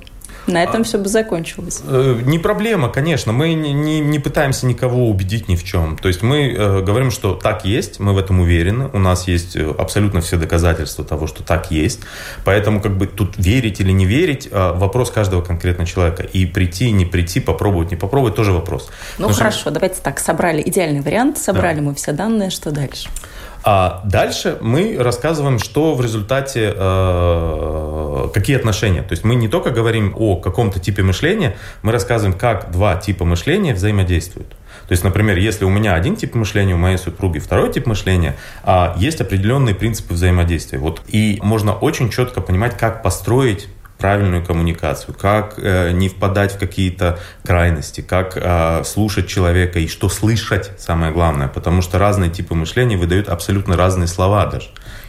На 0.46 0.62
этом 0.62 0.82
а, 0.82 0.84
все 0.84 0.98
бы 0.98 1.08
закончилось. 1.08 1.82
Э, 1.86 2.20
не 2.24 2.38
проблема, 2.38 2.88
конечно. 2.88 3.32
Мы 3.32 3.54
не, 3.54 3.72
не, 3.72 4.00
не 4.00 4.18
пытаемся 4.18 4.66
никого 4.66 5.08
убедить 5.08 5.48
ни 5.48 5.56
в 5.56 5.64
чем. 5.64 5.98
То 5.98 6.08
есть 6.08 6.22
мы 6.22 6.52
э, 6.52 6.82
говорим, 6.82 7.10
что 7.10 7.34
так 7.34 7.64
есть, 7.64 7.98
мы 7.98 8.12
в 8.12 8.18
этом 8.18 8.40
уверены. 8.40 8.88
У 8.92 8.98
нас 8.98 9.26
есть 9.26 9.56
э, 9.56 9.74
абсолютно 9.76 10.20
все 10.20 10.36
доказательства 10.36 11.04
того, 11.04 11.26
что 11.26 11.42
так 11.42 11.70
есть. 11.70 12.00
Поэтому 12.44 12.80
как 12.80 12.96
бы 12.96 13.06
тут 13.06 13.34
верить 13.36 13.80
или 13.80 13.90
не 13.90 14.06
верить, 14.06 14.48
э, 14.50 14.72
вопрос 14.74 15.10
каждого 15.10 15.42
конкретного 15.42 15.86
человека. 15.86 16.22
И 16.22 16.46
прийти, 16.46 16.92
не 16.92 17.06
прийти, 17.06 17.40
попробовать, 17.40 17.90
не 17.90 17.96
попробовать, 17.96 18.36
тоже 18.36 18.52
вопрос. 18.52 18.88
Ну 19.18 19.26
Потому 19.28 19.34
хорошо, 19.34 19.60
что... 19.60 19.70
давайте 19.70 20.00
так, 20.00 20.20
собрали 20.20 20.62
идеальный 20.64 21.00
вариант, 21.00 21.38
собрали 21.38 21.76
да. 21.76 21.82
мы 21.82 21.94
все 21.94 22.12
данные, 22.12 22.50
что 22.50 22.70
дальше? 22.70 23.08
А 23.68 24.00
дальше 24.04 24.58
мы 24.60 24.96
рассказываем, 24.96 25.58
что 25.58 25.96
в 25.96 26.00
результате, 26.00 26.72
э, 26.72 28.28
какие 28.32 28.56
отношения. 28.56 29.02
То 29.02 29.10
есть 29.10 29.24
мы 29.24 29.34
не 29.34 29.48
только 29.48 29.70
говорим 29.70 30.14
о 30.16 30.36
каком-то 30.36 30.78
типе 30.78 31.02
мышления, 31.02 31.56
мы 31.82 31.90
рассказываем, 31.90 32.38
как 32.38 32.70
два 32.70 32.94
типа 32.94 33.24
мышления 33.24 33.74
взаимодействуют. 33.74 34.50
То 34.50 34.92
есть, 34.92 35.02
например, 35.02 35.36
если 35.38 35.64
у 35.64 35.68
меня 35.68 35.94
один 35.94 36.14
тип 36.14 36.36
мышления, 36.36 36.74
у 36.74 36.78
моей 36.78 36.96
супруги 36.96 37.40
второй 37.40 37.72
тип 37.72 37.86
мышления, 37.86 38.36
а 38.62 38.94
есть 38.98 39.20
определенные 39.20 39.74
принципы 39.74 40.14
взаимодействия. 40.14 40.78
Вот, 40.78 41.00
и 41.08 41.40
можно 41.42 41.72
очень 41.74 42.08
четко 42.08 42.40
понимать, 42.40 42.76
как 42.76 43.02
построить 43.02 43.66
правильную 43.98 44.44
коммуникацию, 44.44 45.14
как 45.14 45.54
э, 45.58 45.92
не 45.92 46.08
впадать 46.08 46.52
в 46.52 46.58
какие-то 46.58 47.18
крайности, 47.44 48.02
как 48.02 48.36
э, 48.36 48.84
слушать 48.84 49.26
человека 49.26 49.78
и 49.78 49.88
что 49.88 50.08
слышать, 50.08 50.70
самое 50.78 51.12
главное, 51.12 51.48
потому 51.48 51.82
что 51.82 51.98
разные 51.98 52.30
типы 52.30 52.54
мышления 52.54 52.96
выдают 52.96 53.28
абсолютно 53.28 53.76
разные 53.76 54.06
слова 54.06 54.46
даже, 54.46 54.68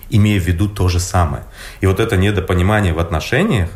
имея 0.09 0.39
в 0.39 0.43
виду 0.43 0.69
то 0.69 0.87
же 0.87 0.99
самое. 0.99 1.43
И 1.81 1.85
вот 1.85 1.99
это 1.99 2.15
недопонимание 2.15 2.93
в 2.93 2.99
отношениях, 2.99 3.69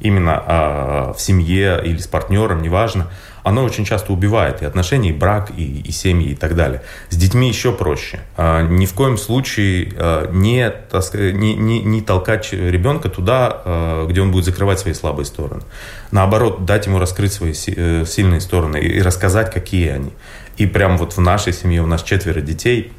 именно 0.00 0.42
э, 0.46 1.12
в 1.16 1.20
семье 1.20 1.80
или 1.84 1.98
с 1.98 2.06
партнером, 2.06 2.62
неважно, 2.62 3.08
оно 3.42 3.64
очень 3.64 3.84
часто 3.84 4.12
убивает 4.12 4.62
и 4.62 4.64
отношения, 4.64 5.10
и 5.10 5.12
брак, 5.12 5.50
и, 5.56 5.80
и 5.80 5.92
семьи, 5.92 6.30
и 6.30 6.34
так 6.34 6.54
далее. 6.54 6.82
С 7.08 7.16
детьми 7.16 7.48
еще 7.48 7.72
проще. 7.72 8.20
А, 8.36 8.62
ни 8.62 8.86
в 8.86 8.94
коем 8.94 9.16
случае 9.16 9.92
а, 9.96 10.30
не, 10.30 10.72
не, 11.32 11.54
не, 11.54 11.80
не 11.80 12.02
толкать 12.02 12.52
ребенка 12.52 13.08
туда, 13.08 13.62
а, 13.64 14.06
где 14.06 14.20
он 14.20 14.30
будет 14.30 14.44
закрывать 14.44 14.78
свои 14.78 14.94
слабые 14.94 15.26
стороны. 15.26 15.62
Наоборот, 16.10 16.64
дать 16.64 16.86
ему 16.86 16.98
раскрыть 16.98 17.32
свои 17.32 17.52
э, 17.52 18.04
сильные 18.06 18.40
стороны 18.40 18.78
и 18.78 19.00
рассказать, 19.00 19.52
какие 19.52 19.90
они. 19.90 20.10
И 20.56 20.66
прям 20.66 20.98
вот 20.98 21.16
в 21.16 21.20
нашей 21.20 21.52
семье 21.52 21.82
у 21.82 21.86
нас 21.86 22.02
четверо 22.02 22.40
детей, 22.40 22.92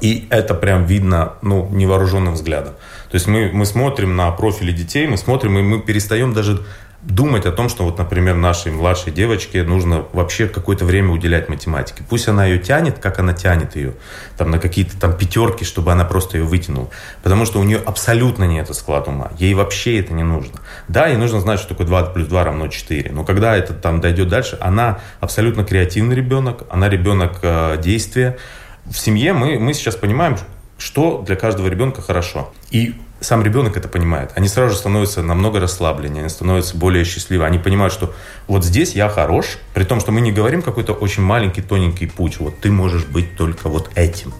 и 0.00 0.26
это 0.30 0.54
прям 0.54 0.86
видно 0.86 1.34
ну, 1.42 1.68
невооруженным 1.70 2.34
взглядом. 2.34 2.74
То 3.10 3.14
есть 3.14 3.26
мы, 3.26 3.50
мы 3.52 3.64
смотрим 3.64 4.16
на 4.16 4.30
профили 4.30 4.72
детей, 4.72 5.06
мы 5.06 5.16
смотрим, 5.16 5.58
и 5.58 5.62
мы 5.62 5.80
перестаем 5.80 6.32
даже 6.32 6.64
думать 7.06 7.44
о 7.46 7.52
том, 7.52 7.68
что 7.68 7.84
вот, 7.84 7.98
например, 7.98 8.34
нашей 8.34 8.72
младшей 8.72 9.12
девочке 9.12 9.62
нужно 9.62 10.06
вообще 10.12 10.48
какое-то 10.48 10.84
время 10.84 11.10
уделять 11.10 11.48
математике. 11.48 12.02
Пусть 12.08 12.28
она 12.28 12.46
ее 12.46 12.58
тянет, 12.58 12.98
как 12.98 13.18
она 13.18 13.34
тянет 13.34 13.76
ее, 13.76 13.94
там 14.36 14.50
на 14.50 14.58
какие-то 14.58 14.98
там 14.98 15.16
пятерки, 15.16 15.64
чтобы 15.64 15.92
она 15.92 16.04
просто 16.04 16.38
ее 16.38 16.44
вытянула. 16.44 16.88
Потому 17.22 17.44
что 17.44 17.60
у 17.60 17.64
нее 17.64 17.80
абсолютно 17.84 18.44
нет 18.44 18.74
склад 18.74 19.08
ума. 19.08 19.30
Ей 19.38 19.54
вообще 19.54 20.00
это 20.00 20.14
не 20.14 20.22
нужно. 20.22 20.60
Да, 20.88 21.06
ей 21.06 21.16
нужно 21.16 21.40
знать, 21.40 21.60
что 21.60 21.70
такое 21.70 21.86
2 21.86 22.04
плюс 22.06 22.28
2 22.28 22.44
равно 22.44 22.68
4. 22.68 23.12
Но 23.12 23.24
когда 23.24 23.56
это 23.56 23.74
там 23.74 24.00
дойдет 24.00 24.28
дальше, 24.28 24.56
она 24.60 25.00
абсолютно 25.20 25.64
креативный 25.64 26.16
ребенок, 26.16 26.64
она 26.70 26.88
ребенок 26.88 27.38
э, 27.42 27.78
действия. 27.82 28.38
В 28.86 28.96
семье 28.96 29.32
мы, 29.32 29.58
мы 29.58 29.74
сейчас 29.74 29.96
понимаем, 29.96 30.36
что 30.78 31.22
для 31.26 31.36
каждого 31.36 31.68
ребенка 31.68 32.02
хорошо. 32.02 32.52
И 32.70 32.94
сам 33.24 33.42
ребенок 33.42 33.76
это 33.76 33.88
понимает. 33.88 34.30
Они 34.36 34.48
сразу 34.48 34.74
же 34.74 34.78
становятся 34.78 35.22
намного 35.22 35.60
расслабленнее, 35.60 36.20
они 36.20 36.28
становятся 36.28 36.76
более 36.76 37.04
счастливы. 37.04 37.44
Они 37.44 37.58
понимают, 37.58 37.92
что 37.92 38.14
вот 38.46 38.64
здесь 38.64 38.94
я 38.94 39.08
хорош, 39.08 39.58
при 39.74 39.84
том, 39.84 40.00
что 40.00 40.12
мы 40.12 40.20
не 40.20 40.32
говорим 40.32 40.62
какой-то 40.62 40.92
очень 40.92 41.22
маленький, 41.22 41.62
тоненький 41.62 42.06
путь. 42.06 42.38
Вот 42.38 42.60
ты 42.60 42.70
можешь 42.70 43.04
быть 43.04 43.36
только 43.36 43.68
вот 43.68 43.90
этим. 43.94 44.32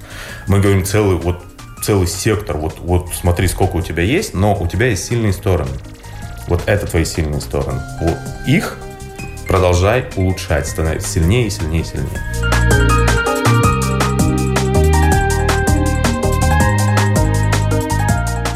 Мы 0.47 0.61
говорим 0.61 0.85
целый, 0.85 1.17
вот, 1.17 1.43
целый 1.83 2.07
сектор. 2.07 2.57
Вот, 2.57 2.79
вот 2.79 3.09
смотри, 3.15 3.49
сколько 3.49 3.77
у 3.77 3.83
тебя 3.83 4.03
есть, 4.03 4.35
но 4.35 4.55
у 4.55 4.69
тебя 4.69 4.87
есть 4.87 5.05
сильные 5.05 5.33
стороны. 5.33 5.73
Вот 6.47 6.63
это 6.67 6.87
твои 6.87 7.05
сильные 7.05 7.41
стороны. 7.41 7.81
Вот 8.01 8.19
их 8.47 8.77
продолжай 9.49 10.07
улучшать, 10.17 10.67
становиться 10.67 11.09
сильнее, 11.09 11.51
сильнее, 11.51 11.85
сильнее. 11.85 12.54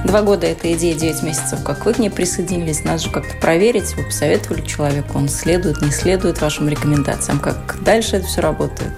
Два 0.08 0.22
года 0.22 0.46
этой 0.46 0.72
идеи, 0.72 0.94
9 0.94 1.22
месяцев, 1.22 1.62
как 1.62 1.84
вы 1.84 1.92
к 1.92 1.98
ней 1.98 2.08
присоединились, 2.08 2.82
надо 2.82 2.98
же 2.98 3.10
как-то 3.10 3.36
проверить, 3.36 3.94
вы 3.94 4.04
посоветовали 4.04 4.62
человеку, 4.62 5.18
он 5.18 5.28
следует, 5.28 5.82
не 5.82 5.90
следует 5.90 6.40
вашим 6.40 6.66
рекомендациям, 6.66 7.38
как 7.38 7.76
дальше 7.82 8.16
это 8.16 8.26
все 8.26 8.40
работает? 8.40 8.92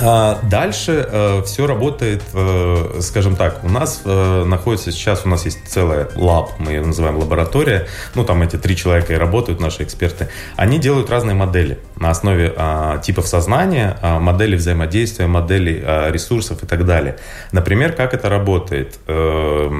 А, 0.00 0.40
дальше 0.48 1.06
э, 1.08 1.42
все 1.44 1.66
работает, 1.66 2.22
э, 2.32 3.00
скажем 3.00 3.36
так, 3.36 3.62
у 3.62 3.68
нас 3.68 4.02
э, 4.04 4.44
находится 4.44 4.90
сейчас, 4.90 5.26
у 5.26 5.28
нас 5.28 5.44
есть 5.44 5.58
целая 5.66 6.08
лаб, 6.16 6.52
мы 6.58 6.72
ее 6.72 6.84
называем 6.84 7.18
лаборатория, 7.18 7.86
ну 8.14 8.24
там 8.24 8.42
эти 8.42 8.56
три 8.56 8.74
человека 8.74 9.12
и 9.12 9.16
работают, 9.16 9.60
наши 9.60 9.82
эксперты, 9.82 10.28
они 10.56 10.78
делают 10.78 11.10
разные 11.10 11.34
модели 11.34 11.78
на 11.96 12.10
основе 12.10 12.52
а, 12.56 12.98
типов 12.98 13.28
сознания, 13.28 13.96
а, 14.02 14.18
моделей 14.18 14.56
взаимодействия, 14.56 15.26
моделей 15.26 15.82
ресурсов 16.10 16.62
и 16.62 16.66
так 16.66 16.84
далее. 16.84 17.16
Например, 17.52 17.92
как 17.92 18.14
это 18.14 18.28
работает? 18.28 18.98
Э, 19.06 19.70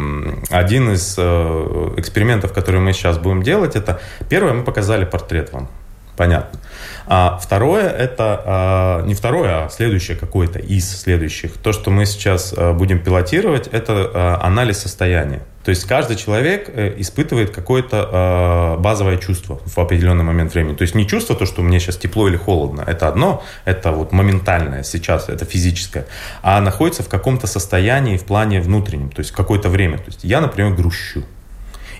один 0.50 0.92
из 0.92 1.16
э, 1.18 1.94
экспериментов, 1.96 2.52
который 2.52 2.80
мы 2.80 2.92
сейчас 2.92 3.18
будем 3.18 3.42
делать, 3.42 3.76
это 3.76 4.00
первое, 4.28 4.52
мы 4.52 4.62
показали 4.62 5.04
портрет 5.04 5.52
вам, 5.52 5.68
понятно. 6.16 6.58
А 7.06 7.38
второе 7.42 7.88
это 7.88 8.42
а, 8.44 9.02
не 9.02 9.14
второе, 9.14 9.66
а 9.66 9.68
следующее 9.68 10.16
какое-то 10.16 10.58
из 10.58 11.00
следующих. 11.00 11.54
То, 11.58 11.72
что 11.72 11.90
мы 11.90 12.06
сейчас 12.06 12.54
а, 12.56 12.72
будем 12.72 13.00
пилотировать, 13.00 13.68
это 13.68 14.10
а, 14.12 14.40
анализ 14.42 14.78
состояния. 14.78 15.42
То 15.64 15.70
есть 15.70 15.84
каждый 15.84 16.16
человек 16.16 16.68
э, 16.68 16.94
испытывает 16.98 17.50
какое-то 17.50 18.76
э, 18.76 18.80
базовое 18.80 19.16
чувство 19.16 19.60
в 19.64 19.78
определенный 19.78 20.24
момент 20.24 20.54
времени. 20.54 20.74
То 20.74 20.82
есть 20.82 20.94
не 20.96 21.06
чувство 21.06 21.36
то, 21.36 21.46
что 21.46 21.62
мне 21.62 21.78
сейчас 21.78 21.96
тепло 21.96 22.26
или 22.26 22.36
холодно, 22.36 22.82
это 22.84 23.06
одно, 23.06 23.44
это 23.64 23.92
вот 23.92 24.10
моментальное 24.10 24.82
сейчас, 24.82 25.28
это 25.28 25.44
физическое, 25.44 26.06
а 26.42 26.60
находится 26.60 27.04
в 27.04 27.08
каком-то 27.08 27.46
состоянии 27.46 28.16
в 28.16 28.24
плане 28.24 28.60
внутреннем, 28.60 29.10
то 29.10 29.20
есть 29.20 29.30
какое-то 29.30 29.68
время. 29.68 29.98
То 29.98 30.06
есть 30.08 30.24
я, 30.24 30.40
например, 30.40 30.72
грущу, 30.74 31.22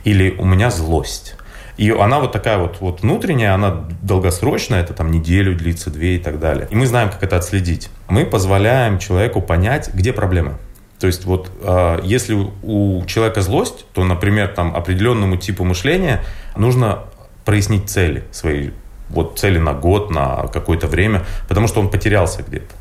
или 0.03 0.35
у 0.39 0.45
меня 0.45 0.71
злость, 0.71 1.37
и 1.77 1.91
она 1.91 2.21
вот 2.21 2.33
такая 2.33 2.59
вот, 2.59 2.79
вот 2.81 3.03
внутренняя, 3.03 3.55
она 3.55 3.85
долгосрочная, 4.03 4.83
это 4.83 4.93
там 4.93 5.11
неделю 5.11 5.57
длится, 5.57 5.91
две 5.91 6.17
и 6.17 6.19
так 6.19 6.39
далее. 6.39 6.69
И 6.71 6.77
мы 6.77 6.87
знаем, 6.87 7.11
как 7.11 7.23
это 7.23 7.37
отследить. 7.37 7.89
Мы 8.09 8.27
позволяем 8.27 8.99
человеку 8.99 9.41
понять, 9.41 9.91
где 9.95 10.13
проблема. 10.13 10.59
То 10.99 11.07
есть 11.07 11.25
вот 11.25 11.51
э, 11.63 12.01
если 12.05 12.35
у 12.63 13.05
человека 13.07 13.43
злость, 13.43 13.87
то, 13.93 14.05
например, 14.05 14.49
там 14.49 14.77
определенному 14.77 15.37
типу 15.37 15.65
мышления 15.65 16.23
нужно 16.57 17.01
прояснить 17.45 17.91
цели 17.91 18.23
свои, 18.31 18.71
вот 19.09 19.39
цели 19.39 19.59
на 19.59 19.73
год, 19.73 20.11
на 20.11 20.47
какое-то 20.53 20.87
время, 20.87 21.25
потому 21.49 21.67
что 21.67 21.81
он 21.81 21.91
потерялся 21.91 22.43
где-то. 22.43 22.73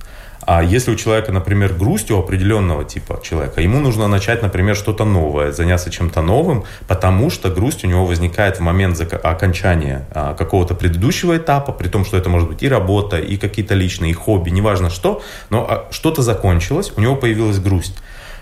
А 0.42 0.64
если 0.64 0.92
у 0.92 0.96
человека, 0.96 1.32
например, 1.32 1.74
грусть 1.74 2.10
у 2.12 2.18
определенного 2.18 2.84
типа 2.84 3.20
человека, 3.24 3.62
ему 3.62 3.80
нужно 3.80 4.08
начать, 4.08 4.42
например, 4.42 4.76
что-то 4.76 5.06
новое, 5.06 5.52
заняться 5.52 5.92
чем-то 5.92 6.22
новым, 6.22 6.64
потому 6.88 7.30
что 7.30 7.50
грусть 7.50 7.84
у 7.84 7.88
него 7.88 8.06
возникает 8.06 8.58
в 8.58 8.62
момент 8.62 9.00
окончания 9.24 10.08
а, 10.12 10.34
какого-то 10.34 10.76
предыдущего 10.76 11.38
этапа, 11.38 11.72
при 11.72 11.88
том, 11.88 12.06
что 12.06 12.18
это 12.18 12.30
может 12.30 12.50
быть 12.50 12.64
и 12.64 12.70
работа, 12.70 13.18
и 13.18 13.38
какие-то 13.38 13.76
личные, 13.76 14.12
и 14.12 14.14
хобби, 14.14 14.50
неважно 14.50 14.90
что, 14.90 15.22
но 15.50 15.68
а, 15.70 15.88
что-то 15.92 16.22
закончилось, 16.22 16.92
у 16.96 17.02
него 17.02 17.16
появилась 17.16 17.60
грусть. 17.60 17.98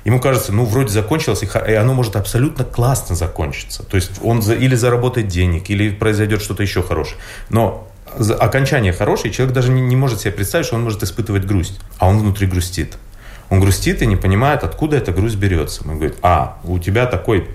Ему 0.06 0.22
кажется, 0.22 0.54
ну, 0.54 0.66
вроде 0.66 0.90
закончилось, 0.90 1.44
и 1.44 1.74
оно 1.74 1.94
может 1.94 2.16
абсолютно 2.16 2.64
классно 2.64 3.16
закончиться. 3.16 3.84
То 3.84 3.96
есть 3.96 4.12
он 4.24 4.40
или 4.40 4.76
заработает 4.76 5.28
денег, 5.28 5.70
или 5.70 5.90
произойдет 5.90 6.42
что-то 6.42 6.64
еще 6.64 6.82
хорошее. 6.82 7.18
Но 7.50 7.90
окончание 8.40 8.94
хорошее, 8.94 9.34
человек 9.34 9.54
даже 9.54 9.72
не, 9.72 9.82
не 9.82 9.96
может 9.96 10.22
себе 10.22 10.32
представить, 10.32 10.66
что 10.66 10.76
он 10.76 10.84
может 10.84 11.04
испытывать 11.04 11.46
грусть, 11.46 11.80
а 11.98 12.08
он 12.08 12.20
внутри 12.20 12.48
грустит. 12.48 12.98
Он 13.50 13.60
грустит 13.60 14.02
и 14.02 14.06
не 14.06 14.16
понимает, 14.16 14.64
откуда 14.64 14.98
эта 14.98 15.12
грусть 15.12 15.38
берется. 15.38 15.88
Мы 15.88 15.96
говорим, 15.96 16.16
а, 16.22 16.60
у 16.64 16.78
тебя 16.80 17.06
такой 17.06 17.48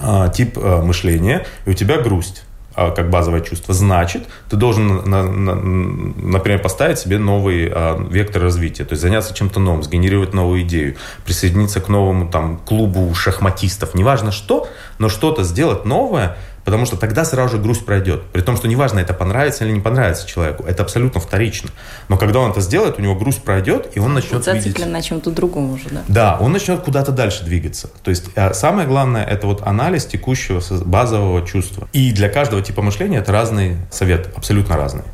а, 0.00 0.28
тип 0.28 0.56
а, 0.56 0.82
мышления, 0.82 1.46
и 1.64 1.70
у 1.70 1.74
тебя 1.74 2.00
грусть 2.00 2.42
а, 2.74 2.92
как 2.92 3.10
базовое 3.10 3.40
чувство. 3.40 3.74
Значит, 3.74 4.22
ты 4.48 4.56
должен, 4.56 4.86
на, 4.86 5.24
на, 5.24 5.54
например, 5.56 6.60
поставить 6.60 7.00
себе 7.00 7.18
новый 7.18 7.68
а, 7.68 8.00
вектор 8.08 8.40
развития, 8.40 8.84
то 8.84 8.92
есть 8.92 9.02
заняться 9.02 9.34
чем-то 9.34 9.58
новым, 9.58 9.82
сгенерировать 9.82 10.32
новую 10.32 10.62
идею, 10.62 10.94
присоединиться 11.24 11.80
к 11.80 11.88
новому 11.88 12.30
там, 12.30 12.58
клубу 12.58 13.12
шахматистов, 13.14 13.94
неважно 13.94 14.30
что, 14.30 14.68
но 14.98 15.08
что-то 15.08 15.42
сделать 15.42 15.84
новое, 15.84 16.36
Потому 16.68 16.84
что 16.84 16.98
тогда 16.98 17.24
сразу 17.24 17.56
же 17.56 17.62
грусть 17.62 17.86
пройдет. 17.86 18.24
При 18.24 18.42
том, 18.42 18.54
что 18.54 18.68
неважно, 18.68 18.98
это 18.98 19.14
понравится 19.14 19.64
или 19.64 19.72
не 19.72 19.80
понравится 19.80 20.28
человеку. 20.28 20.64
Это 20.64 20.82
абсолютно 20.82 21.18
вторично. 21.18 21.70
Но 22.10 22.18
когда 22.18 22.40
он 22.40 22.50
это 22.50 22.60
сделает, 22.60 22.98
у 22.98 23.00
него 23.00 23.14
грусть 23.14 23.42
пройдет, 23.42 23.88
и 23.94 24.00
он 24.00 24.12
начнет 24.12 24.46
вот 24.46 24.54
видеть... 24.54 24.86
на 24.86 25.00
чем-то 25.00 25.30
другом 25.30 25.72
уже, 25.72 25.88
да? 25.88 26.02
Да, 26.08 26.36
он 26.38 26.52
начнет 26.52 26.80
куда-то 26.80 27.10
дальше 27.10 27.42
двигаться. 27.42 27.88
То 28.02 28.10
есть 28.10 28.26
а 28.36 28.52
самое 28.52 28.86
главное, 28.86 29.24
это 29.24 29.46
вот 29.46 29.66
анализ 29.66 30.04
текущего 30.04 30.60
базового 30.84 31.40
чувства. 31.46 31.88
И 31.94 32.12
для 32.12 32.28
каждого 32.28 32.60
типа 32.60 32.82
мышления 32.82 33.16
это 33.16 33.32
разный 33.32 33.78
совет, 33.90 34.28
абсолютно 34.36 34.76
разный. 34.76 35.04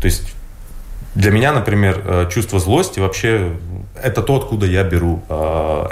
То 0.00 0.06
есть 0.06 0.34
для 1.14 1.30
меня, 1.30 1.52
например, 1.52 2.02
э, 2.04 2.28
чувство 2.28 2.58
злости 2.58 2.98
вообще 2.98 3.52
это 4.02 4.20
то, 4.20 4.34
откуда 4.34 4.66
я 4.66 4.82
беру 4.82 5.22
э, 5.28 5.34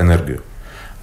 энергию. 0.00 0.42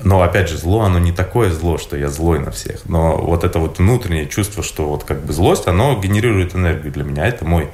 Но 0.01 0.21
опять 0.21 0.49
же, 0.49 0.57
зло, 0.57 0.81
оно 0.81 0.99
не 0.99 1.11
такое 1.11 1.51
зло, 1.51 1.77
что 1.77 1.97
я 1.97 2.07
злой 2.07 2.39
на 2.39 2.51
всех. 2.51 2.87
Но 2.87 3.17
вот 3.17 3.43
это 3.43 3.59
вот 3.59 3.79
внутреннее 3.79 4.27
чувство, 4.27 4.63
что 4.63 4.87
вот 4.87 5.03
как 5.03 5.25
бы 5.25 5.33
злость, 5.33 5.67
оно 5.67 5.99
генерирует 5.99 6.55
энергию 6.55 6.91
для 6.91 7.03
меня. 7.03 7.27
Это 7.27 7.45
мой 7.45 7.69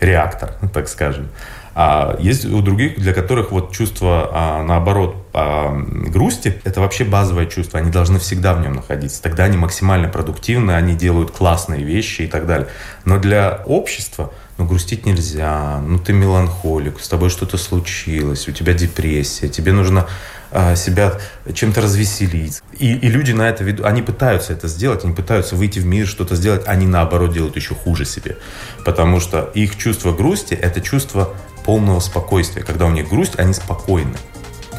реактор, 0.00 0.54
так 0.74 0.88
скажем. 0.88 1.28
А 1.74 2.16
есть 2.18 2.44
у 2.44 2.60
других, 2.62 2.98
для 2.98 3.14
которых 3.14 3.52
вот 3.52 3.72
чувство, 3.72 4.28
а, 4.32 4.62
наоборот, 4.62 5.16
а, 5.32 5.72
грусти, 5.72 6.60
это 6.64 6.80
вообще 6.80 7.04
базовое 7.04 7.46
чувство. 7.46 7.78
Они 7.78 7.90
должны 7.90 8.18
всегда 8.18 8.54
в 8.54 8.60
нем 8.60 8.74
находиться. 8.74 9.22
Тогда 9.22 9.44
они 9.44 9.56
максимально 9.56 10.08
продуктивны, 10.08 10.72
они 10.72 10.94
делают 10.94 11.30
классные 11.30 11.84
вещи 11.84 12.22
и 12.22 12.26
так 12.26 12.46
далее. 12.46 12.68
Но 13.04 13.18
для 13.18 13.62
общества 13.66 14.32
ну 14.60 14.66
грустить 14.66 15.06
нельзя, 15.06 15.80
ну 15.80 15.98
ты 15.98 16.12
меланхолик, 16.12 17.00
с 17.00 17.08
тобой 17.08 17.30
что-то 17.30 17.56
случилось, 17.56 18.46
у 18.46 18.52
тебя 18.52 18.74
депрессия, 18.74 19.48
тебе 19.48 19.72
нужно 19.72 20.06
себя 20.74 21.14
чем-то 21.52 21.80
развеселить. 21.80 22.62
И, 22.78 22.92
и 22.94 23.08
люди 23.08 23.32
на 23.32 23.48
это 23.48 23.64
ведут, 23.64 23.86
они 23.86 24.02
пытаются 24.02 24.52
это 24.52 24.68
сделать, 24.68 25.04
они 25.04 25.14
пытаются 25.14 25.56
выйти 25.56 25.78
в 25.78 25.86
мир, 25.86 26.06
что-то 26.06 26.34
сделать, 26.36 26.62
они 26.66 26.86
наоборот 26.86 27.32
делают 27.32 27.56
еще 27.56 27.74
хуже 27.74 28.04
себе. 28.04 28.36
Потому 28.84 29.20
что 29.20 29.50
их 29.54 29.76
чувство 29.76 30.12
грусти– 30.12 30.54
это 30.60 30.80
чувство 30.80 31.34
полного 31.64 32.00
спокойствия. 32.00 32.62
Когда 32.62 32.86
у 32.86 32.90
них 32.90 33.08
грусть, 33.08 33.38
они 33.38 33.52
спокойны. 33.52 34.16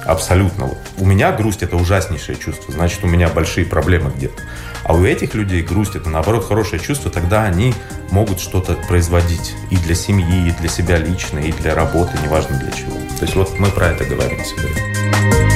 Абсолютно. 0.06 0.66
Вот. 0.66 0.78
У 0.98 1.06
меня 1.06 1.32
грусть– 1.32 1.62
это 1.64 1.76
ужаснейшее 1.76 2.36
чувство, 2.36 2.74
значит, 2.74 3.04
у 3.04 3.08
меня 3.08 3.30
большие 3.30 3.66
проблемы 3.66 4.12
где-то. 4.16 4.42
А 4.84 4.96
у 4.96 5.06
этих 5.06 5.36
людей 5.36 5.62
грусть– 5.62 5.96
это, 5.96 6.10
наоборот, 6.10 6.48
хорошее 6.48 6.82
чувство, 6.82 7.12
тогда 7.12 7.44
они 7.44 7.74
могут 8.10 8.40
что-то 8.40 8.74
производить 8.88 9.54
и 9.70 9.78
для 9.78 9.96
семьи, 9.96 10.50
и 10.50 10.52
для 10.60 10.70
себя 10.70 10.98
лично, 10.98 11.40
и 11.40 11.52
для 11.52 11.76
работы, 11.76 12.18
неважно 12.24 12.58
для 12.58 12.72
чего. 12.72 12.96
То 13.20 13.26
есть 13.26 13.36
вот 13.36 13.60
мы 13.60 13.70
про 13.70 13.90
это 13.90 14.06
говорим 14.06 14.40
сегодня. 14.44 15.51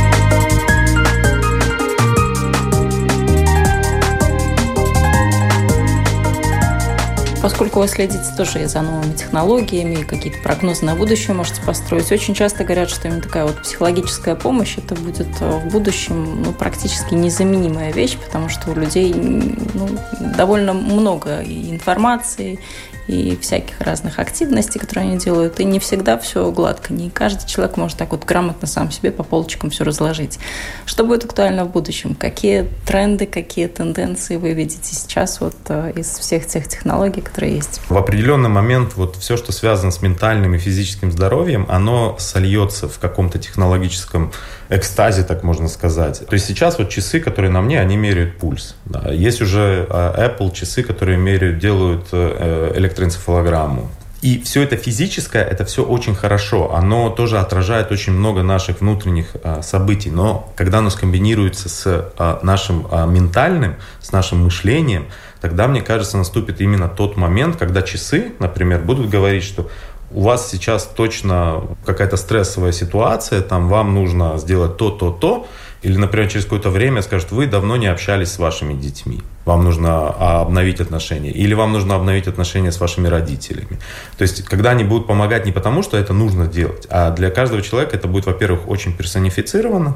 Поскольку 7.45 7.79
вы 7.79 7.87
следите 7.87 8.23
тоже 8.35 8.67
за 8.67 8.81
новыми 8.81 9.13
технологиями, 9.13 10.01
какие-то 10.01 10.39
прогнозы 10.39 10.83
на 10.83 10.95
будущее 10.95 11.35
можете 11.35 11.61
построить, 11.61 12.11
очень 12.11 12.33
часто 12.33 12.63
говорят, 12.63 12.89
что 12.89 13.07
именно 13.07 13.21
такая 13.21 13.45
вот 13.45 13.61
психологическая 13.61 14.33
помощь, 14.33 14.79
это 14.79 14.95
будет 14.95 15.27
э, 15.41 15.59
в 15.59 15.71
будущем 15.71 16.41
ну, 16.41 16.53
практически 16.53 17.13
незаменимая 17.13 17.91
вещь, 17.91 18.17
потому 18.17 18.49
что 18.49 18.71
у 18.71 18.73
людей 18.73 19.13
ну, 19.13 19.87
довольно 20.35 20.73
много 20.73 21.43
информации, 21.43 22.57
и 23.07 23.37
всяких 23.37 23.79
разных 23.81 24.19
активностей, 24.19 24.79
которые 24.79 25.09
они 25.09 25.17
делают. 25.17 25.59
И 25.59 25.65
не 25.65 25.79
всегда 25.79 26.17
все 26.17 26.51
гладко. 26.51 26.93
Не 26.93 27.09
каждый 27.09 27.47
человек 27.47 27.77
может 27.77 27.97
так 27.97 28.11
вот 28.11 28.25
грамотно 28.25 28.67
сам 28.67 28.91
себе 28.91 29.11
по 29.11 29.23
полочкам 29.23 29.69
все 29.69 29.83
разложить. 29.83 30.39
Что 30.85 31.03
будет 31.03 31.25
актуально 31.25 31.65
в 31.65 31.71
будущем? 31.71 32.15
Какие 32.15 32.67
тренды, 32.85 33.25
какие 33.25 33.67
тенденции 33.67 34.37
вы 34.37 34.53
видите 34.53 34.93
сейчас 34.93 35.39
вот 35.39 35.55
э, 35.69 35.93
из 35.95 36.07
всех 36.07 36.47
тех 36.47 36.67
технологий, 36.67 37.21
которые 37.21 37.55
есть? 37.55 37.81
В 37.89 37.97
определенный 37.97 38.49
момент 38.49 38.93
вот 38.95 39.15
все, 39.17 39.37
что 39.37 39.51
связано 39.51 39.91
с 39.91 40.01
ментальным 40.01 40.55
и 40.55 40.57
физическим 40.57 41.11
здоровьем, 41.11 41.65
оно 41.69 42.15
сольется 42.19 42.87
в 42.87 42.99
каком-то 42.99 43.39
технологическом 43.39 44.31
экстазе, 44.69 45.23
так 45.23 45.43
можно 45.43 45.67
сказать. 45.67 46.23
То 46.27 46.33
есть 46.33 46.45
сейчас 46.47 46.79
вот 46.79 46.89
часы, 46.89 47.19
которые 47.19 47.51
на 47.51 47.61
мне, 47.61 47.79
они 47.79 47.97
меряют 47.97 48.37
пульс. 48.37 48.75
Да. 48.85 49.11
Есть 49.11 49.41
уже 49.41 49.85
а, 49.89 50.27
Apple 50.27 50.51
часы, 50.53 50.83
которые 50.83 51.17
меряют, 51.17 51.59
делают 51.59 52.07
э, 52.11 52.73
электроэнцефалограмму. 52.95 53.89
И 54.21 54.41
все 54.41 54.63
это 54.63 54.75
физическое, 54.75 55.43
это 55.43 55.65
все 55.65 55.83
очень 55.83 56.15
хорошо. 56.15 56.73
Оно 56.73 57.09
тоже 57.09 57.37
отражает 57.37 57.91
очень 57.91 58.13
много 58.13 58.41
наших 58.41 58.81
внутренних 58.81 59.35
а, 59.43 59.61
событий. 59.61 60.09
Но 60.09 60.51
когда 60.55 60.79
оно 60.79 60.89
скомбинируется 60.89 61.69
с 61.69 61.83
а, 62.17 62.39
нашим 62.41 62.87
а, 62.89 63.05
ментальным, 63.05 63.75
с 64.01 64.11
нашим 64.11 64.43
мышлением, 64.43 65.09
тогда, 65.41 65.67
мне 65.67 65.81
кажется, 65.81 66.17
наступит 66.17 66.59
именно 66.59 66.87
тот 66.87 67.17
момент, 67.17 67.57
когда 67.57 67.83
часы, 67.83 68.31
например, 68.39 68.81
будут 68.81 69.09
говорить, 69.09 69.43
что 69.43 69.69
у 70.09 70.21
вас 70.21 70.49
сейчас 70.49 70.85
точно 70.85 71.61
какая-то 71.85 72.17
стрессовая 72.17 72.71
ситуация, 72.71 73.41
там 73.41 73.67
вам 73.67 73.93
нужно 73.93 74.37
сделать 74.37 74.77
то, 74.77 74.89
то, 74.89 75.11
то, 75.11 75.47
или, 75.85 75.97
например, 75.97 76.27
через 76.31 76.45
какое-то 76.45 76.71
время 76.71 77.03
скажут, 77.03 77.31
вы 77.31 77.45
давно 77.45 77.77
не 77.77 77.85
общались 77.85 78.31
с 78.31 78.39
вашими 78.39 78.73
детьми, 78.73 79.21
вам 79.45 79.63
нужно 79.63 80.15
а, 80.17 80.41
обновить 80.41 80.81
отношения, 80.81 81.29
или 81.29 81.53
вам 81.53 81.73
нужно 81.73 81.93
обновить 81.93 82.25
отношения 82.27 82.71
с 82.71 82.79
вашими 82.79 83.07
родителями. 83.07 83.77
То 84.17 84.23
есть, 84.23 84.45
когда 84.45 84.71
они 84.71 84.83
будут 84.83 85.05
помогать 85.05 85.45
не 85.45 85.51
потому, 85.51 85.83
что 85.83 85.95
это 85.95 86.11
нужно 86.11 86.47
делать, 86.47 86.87
а 86.89 87.11
для 87.11 87.29
каждого 87.29 87.61
человека 87.61 87.95
это 87.95 88.07
будет, 88.07 88.25
во-первых, 88.25 88.67
очень 88.67 88.97
персонифицировано, 88.97 89.95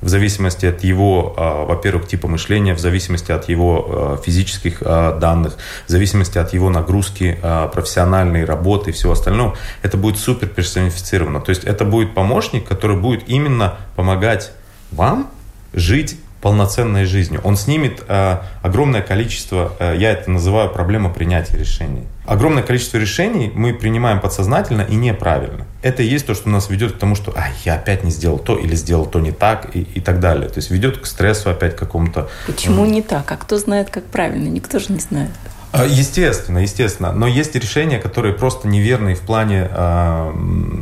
в 0.00 0.08
зависимости 0.08 0.64
от 0.64 0.82
его, 0.82 1.34
а, 1.36 1.66
во-первых, 1.66 2.08
типа 2.08 2.28
мышления, 2.28 2.72
в 2.72 2.78
зависимости 2.78 3.30
от 3.30 3.46
его 3.46 3.86
а, 3.88 4.16
физических 4.16 4.82
данных, 4.82 5.58
в 5.86 5.90
зависимости 5.90 6.38
от 6.38 6.54
его 6.54 6.70
нагрузки, 6.70 7.38
профессиональной 7.74 8.46
работы 8.46 8.88
и 8.88 8.92
всего 8.94 9.12
остального, 9.12 9.54
это 9.82 9.98
будет 9.98 10.16
супер 10.16 10.48
персонифицировано. 10.48 11.42
То 11.42 11.50
есть 11.50 11.64
это 11.64 11.84
будет 11.84 12.14
помощник, 12.14 12.66
который 12.66 12.96
будет 12.96 13.28
именно 13.28 13.74
помогать 13.96 14.52
вам 14.92 15.30
жить 15.72 16.16
полноценной 16.40 17.06
жизнью. 17.06 17.40
Он 17.44 17.56
снимет 17.56 18.04
э, 18.06 18.38
огромное 18.62 19.02
количество, 19.02 19.72
э, 19.80 19.96
я 19.98 20.12
это 20.12 20.30
называю 20.30 20.70
проблема 20.70 21.10
принятия 21.10 21.56
решений. 21.56 22.04
Огромное 22.24 22.62
количество 22.62 22.98
решений 22.98 23.50
мы 23.54 23.74
принимаем 23.74 24.20
подсознательно 24.20 24.82
и 24.82 24.94
неправильно. 24.94 25.64
Это 25.82 26.02
и 26.02 26.06
есть 26.06 26.26
то, 26.26 26.34
что 26.34 26.48
нас 26.48 26.70
ведет 26.70 26.92
к 26.92 26.98
тому, 26.98 27.14
что 27.14 27.32
а, 27.36 27.48
я 27.64 27.74
опять 27.74 28.04
не 28.04 28.10
сделал 28.10 28.38
то 28.38 28.56
или 28.56 28.76
сделал 28.76 29.06
то 29.06 29.18
не 29.18 29.32
так 29.32 29.74
и, 29.74 29.80
и 29.80 30.00
так 30.00 30.20
далее. 30.20 30.48
То 30.48 30.58
есть 30.58 30.70
ведет 30.70 30.98
к 30.98 31.06
стрессу 31.06 31.50
опять 31.50 31.74
какому-то. 31.74 32.28
Почему 32.46 32.84
не 32.84 33.02
так? 33.02 33.30
А 33.32 33.36
кто 33.36 33.58
знает, 33.58 33.90
как 33.90 34.04
правильно? 34.04 34.48
Никто 34.48 34.78
же 34.78 34.92
не 34.92 35.00
знает. 35.00 35.30
А, 35.72 35.84
естественно, 35.84 36.58
естественно. 36.58 37.12
Но 37.12 37.26
есть 37.26 37.54
решения, 37.54 37.98
которые 37.98 38.34
просто 38.34 38.68
неверные 38.68 39.14
в 39.14 39.20
плане, 39.20 39.68
а, 39.70 40.34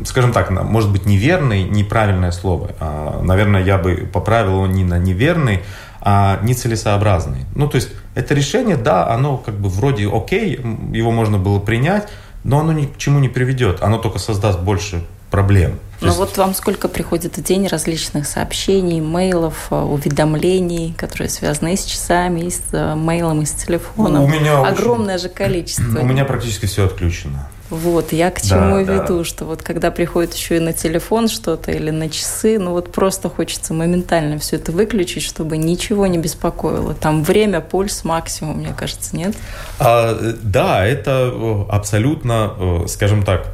скажем 0.05 0.33
так, 0.33 0.51
может 0.51 0.91
быть, 0.93 1.07
неверный, 1.07 1.65
неправильное 1.65 2.31
слово. 2.31 2.71
А, 2.81 3.21
наверное, 3.23 3.63
я 3.63 3.79
бы 3.79 4.09
поправил 4.13 4.65
его 4.65 4.67
не 4.67 4.85
на 4.85 4.99
неверный, 4.99 5.63
а 6.01 6.39
нецелесообразный. 6.43 7.47
Ну, 7.55 7.67
то 7.69 7.77
есть, 7.77 7.89
это 8.15 8.35
решение, 8.35 8.77
да, 8.77 9.09
оно 9.09 9.39
как 9.39 9.55
бы 9.55 9.69
вроде 9.69 10.09
окей, 10.09 10.61
его 10.93 11.11
можно 11.11 11.39
было 11.39 11.59
принять, 11.59 12.09
но 12.45 12.61
оно 12.61 12.73
ни 12.73 12.87
к 12.87 12.99
чему 12.99 13.19
не 13.19 13.29
приведет. 13.29 13.83
Оно 13.83 13.99
только 13.99 14.19
создаст 14.19 14.61
больше 14.61 15.05
проблем. 15.35 15.81
Ну 16.01 16.09
есть... 16.09 16.19
вот 16.19 16.37
вам 16.37 16.55
сколько 16.55 16.87
приходит 16.87 17.37
в 17.37 17.43
день 17.43 17.67
различных 17.67 18.25
сообщений, 18.27 19.01
мейлов, 19.01 19.67
э, 19.71 19.75
уведомлений, 19.75 20.95
которые 20.97 21.29
связаны 21.29 21.75
и 21.75 21.77
с 21.77 21.83
часами, 21.85 22.43
и 22.43 22.51
с 22.51 22.63
э, 22.71 22.95
мейлом, 22.95 23.43
и 23.43 23.45
с 23.45 23.51
телефоном? 23.51 24.23
У 24.23 24.29
меня 24.29 24.61
Огромное 24.61 25.17
очень... 25.17 25.25
же 25.25 25.29
количество. 25.31 25.99
У 25.99 26.05
меня 26.05 26.25
практически 26.25 26.67
все 26.67 26.87
отключено. 26.87 27.49
Вот, 27.69 28.13
я 28.13 28.31
к 28.31 28.41
чему 28.43 28.85
да, 28.85 28.93
веду, 28.93 29.19
да. 29.19 29.25
что 29.25 29.45
вот 29.45 29.65
когда 29.65 29.91
приходит 29.91 30.35
еще 30.35 30.59
и 30.59 30.61
на 30.61 30.73
телефон 30.73 31.27
что-то 31.27 31.73
или 31.73 31.91
на 31.91 32.09
часы, 32.09 32.61
ну 32.61 32.71
вот 32.71 32.93
просто 32.93 33.29
хочется 33.29 33.75
моментально 33.75 34.39
все 34.39 34.57
это 34.57 34.71
выключить, 34.71 35.25
чтобы 35.25 35.57
ничего 35.57 36.07
не 36.07 36.19
беспокоило. 36.19 36.95
Там 36.95 37.25
время, 37.25 37.61
пульс 37.61 38.05
максимум, 38.05 38.59
мне 38.59 38.73
кажется, 38.77 39.17
нет? 39.17 39.35
А, 39.81 40.17
да, 40.43 40.87
это 40.87 41.33
э, 41.35 41.65
абсолютно, 41.71 42.85
скажем 42.87 43.25
так, 43.25 43.49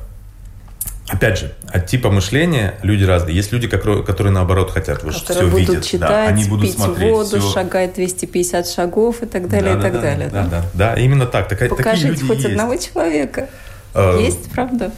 Опять 1.10 1.38
же, 1.38 1.52
от 1.66 1.86
типа 1.86 2.10
мышления 2.10 2.74
люди 2.82 3.02
разные. 3.02 3.34
Есть 3.34 3.50
люди, 3.52 3.66
которые, 3.66 4.04
которые 4.04 4.32
наоборот 4.32 4.70
хотят, 4.70 4.98
которые 4.98 5.22
все 5.22 5.46
будут 5.46 5.68
видят. 5.68 5.84
Читать, 5.84 6.08
да, 6.08 6.26
они 6.26 6.44
будут 6.44 6.66
пить 6.66 6.76
смотреть 6.76 7.12
воду, 7.12 7.40
все. 7.40 7.52
шагать 7.52 7.94
250 7.94 8.68
шагов 8.68 9.22
и 9.22 9.26
так 9.26 9.48
далее, 9.48 9.74
да, 9.74 9.78
и 9.78 9.82
так 9.82 9.92
да, 9.94 10.00
далее. 10.00 10.28
Да, 10.32 10.42
да, 10.44 10.48
да, 10.50 10.94
да, 10.94 11.00
именно 11.00 11.26
так. 11.26 11.48
Такая, 11.48 11.68
Покажите 11.68 12.10
такие 12.10 12.12
люди 12.12 12.26
хоть 12.26 12.36
есть. 12.38 12.50
одного 12.50 12.76
человека. 12.76 13.48
А, 13.92 14.18
есть, 14.20 14.50
правда? 14.52 14.92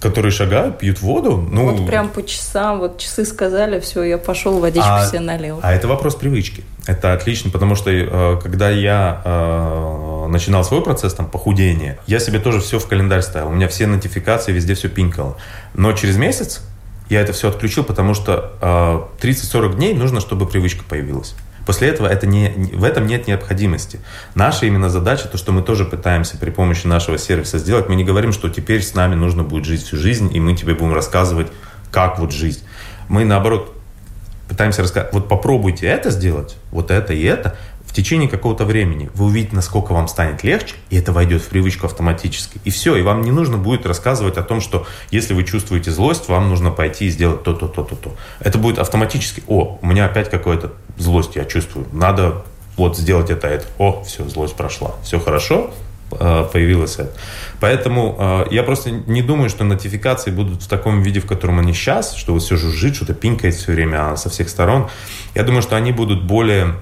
Которые 0.00 0.32
шагают, 0.32 0.78
пьют 0.78 1.00
воду. 1.00 1.36
Ну, 1.50 1.70
вот 1.70 1.86
прям 1.86 2.08
по 2.08 2.24
часам, 2.24 2.78
вот 2.78 2.98
часы 2.98 3.24
сказали, 3.26 3.78
все, 3.80 4.02
я 4.04 4.18
пошел, 4.18 4.58
водичку 4.58 4.88
а, 4.88 5.06
себе 5.06 5.20
налил. 5.20 5.60
А 5.62 5.74
это 5.74 5.86
вопрос 5.86 6.14
привычки. 6.14 6.64
Это 6.86 7.12
отлично, 7.12 7.50
потому 7.50 7.74
что 7.74 7.90
э, 7.90 8.40
когда 8.42 8.70
я 8.70 9.20
э, 9.22 10.17
начинал 10.30 10.64
свой 10.64 10.82
процесс 10.82 11.14
там 11.14 11.26
похудения, 11.26 11.98
я 12.06 12.18
себе 12.20 12.38
тоже 12.38 12.60
все 12.60 12.78
в 12.78 12.86
календарь 12.86 13.22
ставил. 13.22 13.48
У 13.48 13.52
меня 13.52 13.68
все 13.68 13.86
нотификации, 13.86 14.52
везде 14.52 14.74
все 14.74 14.88
пинкало. 14.88 15.36
Но 15.74 15.92
через 15.92 16.16
месяц 16.16 16.62
я 17.08 17.20
это 17.20 17.32
все 17.32 17.48
отключил, 17.48 17.84
потому 17.84 18.14
что 18.14 18.52
э, 19.20 19.26
30-40 19.26 19.76
дней 19.76 19.94
нужно, 19.94 20.20
чтобы 20.20 20.46
привычка 20.46 20.84
появилась. 20.84 21.34
После 21.68 21.88
этого 21.88 22.06
это 22.06 22.26
не, 22.26 22.48
в 22.72 22.82
этом 22.82 23.06
нет 23.06 23.26
необходимости. 23.26 24.00
Наша 24.34 24.64
именно 24.64 24.88
задача, 24.88 25.28
то, 25.28 25.36
что 25.36 25.52
мы 25.52 25.62
тоже 25.62 25.84
пытаемся 25.84 26.38
при 26.38 26.48
помощи 26.48 26.86
нашего 26.86 27.18
сервиса 27.18 27.58
сделать, 27.58 27.90
мы 27.90 27.94
не 27.94 28.04
говорим, 28.04 28.32
что 28.32 28.48
теперь 28.48 28.82
с 28.82 28.94
нами 28.94 29.14
нужно 29.14 29.42
будет 29.42 29.66
жить 29.66 29.82
всю 29.82 29.98
жизнь, 29.98 30.34
и 30.34 30.40
мы 30.40 30.56
тебе 30.56 30.74
будем 30.74 30.94
рассказывать, 30.94 31.48
как 31.90 32.18
вот 32.18 32.32
жить. 32.32 32.62
Мы, 33.08 33.26
наоборот, 33.26 33.74
пытаемся 34.48 34.82
рассказать, 34.82 35.12
вот 35.12 35.28
попробуйте 35.28 35.86
это 35.86 36.10
сделать, 36.10 36.56
вот 36.70 36.90
это 36.90 37.12
и 37.12 37.22
это, 37.22 37.56
течение 37.98 38.28
какого-то 38.28 38.64
времени 38.64 39.10
вы 39.14 39.26
увидите, 39.26 39.56
насколько 39.56 39.92
вам 39.92 40.06
станет 40.06 40.44
легче, 40.44 40.76
и 40.88 40.96
это 40.96 41.10
войдет 41.10 41.42
в 41.42 41.48
привычку 41.48 41.86
автоматически. 41.86 42.60
И 42.62 42.70
все, 42.70 42.94
и 42.94 43.02
вам 43.02 43.22
не 43.22 43.32
нужно 43.32 43.58
будет 43.58 43.86
рассказывать 43.86 44.36
о 44.36 44.44
том, 44.44 44.60
что 44.60 44.86
если 45.10 45.34
вы 45.34 45.42
чувствуете 45.42 45.90
злость, 45.90 46.28
вам 46.28 46.48
нужно 46.48 46.70
пойти 46.70 47.06
и 47.06 47.10
сделать 47.10 47.42
то-то, 47.42 47.66
то-то, 47.66 47.96
то. 47.96 48.14
Это 48.38 48.56
будет 48.56 48.78
автоматически. 48.78 49.42
О, 49.48 49.80
у 49.82 49.86
меня 49.86 50.04
опять 50.04 50.30
какая-то 50.30 50.74
злость 50.96 51.34
я 51.34 51.44
чувствую. 51.44 51.86
Надо 51.90 52.44
вот 52.76 52.96
сделать 52.96 53.30
это, 53.30 53.48
это. 53.48 53.66
О, 53.78 54.04
все, 54.04 54.28
злость 54.28 54.54
прошла. 54.54 54.94
Все 55.02 55.18
хорошо, 55.18 55.72
э, 56.12 56.48
появилось 56.52 57.00
это. 57.00 57.10
Поэтому 57.58 58.14
э, 58.16 58.44
я 58.52 58.62
просто 58.62 58.92
не 58.92 59.22
думаю, 59.22 59.50
что 59.50 59.64
нотификации 59.64 60.30
будут 60.30 60.62
в 60.62 60.68
таком 60.68 61.02
виде, 61.02 61.18
в 61.18 61.26
котором 61.26 61.58
они 61.58 61.72
сейчас, 61.72 62.14
что 62.14 62.32
вот 62.32 62.42
все 62.42 62.56
жужжит, 62.56 62.94
что-то 62.94 63.14
пинкает 63.14 63.56
все 63.56 63.72
время 63.72 64.14
со 64.14 64.30
всех 64.30 64.48
сторон. 64.48 64.88
Я 65.34 65.42
думаю, 65.42 65.62
что 65.62 65.74
они 65.74 65.90
будут 65.90 66.22
более 66.22 66.76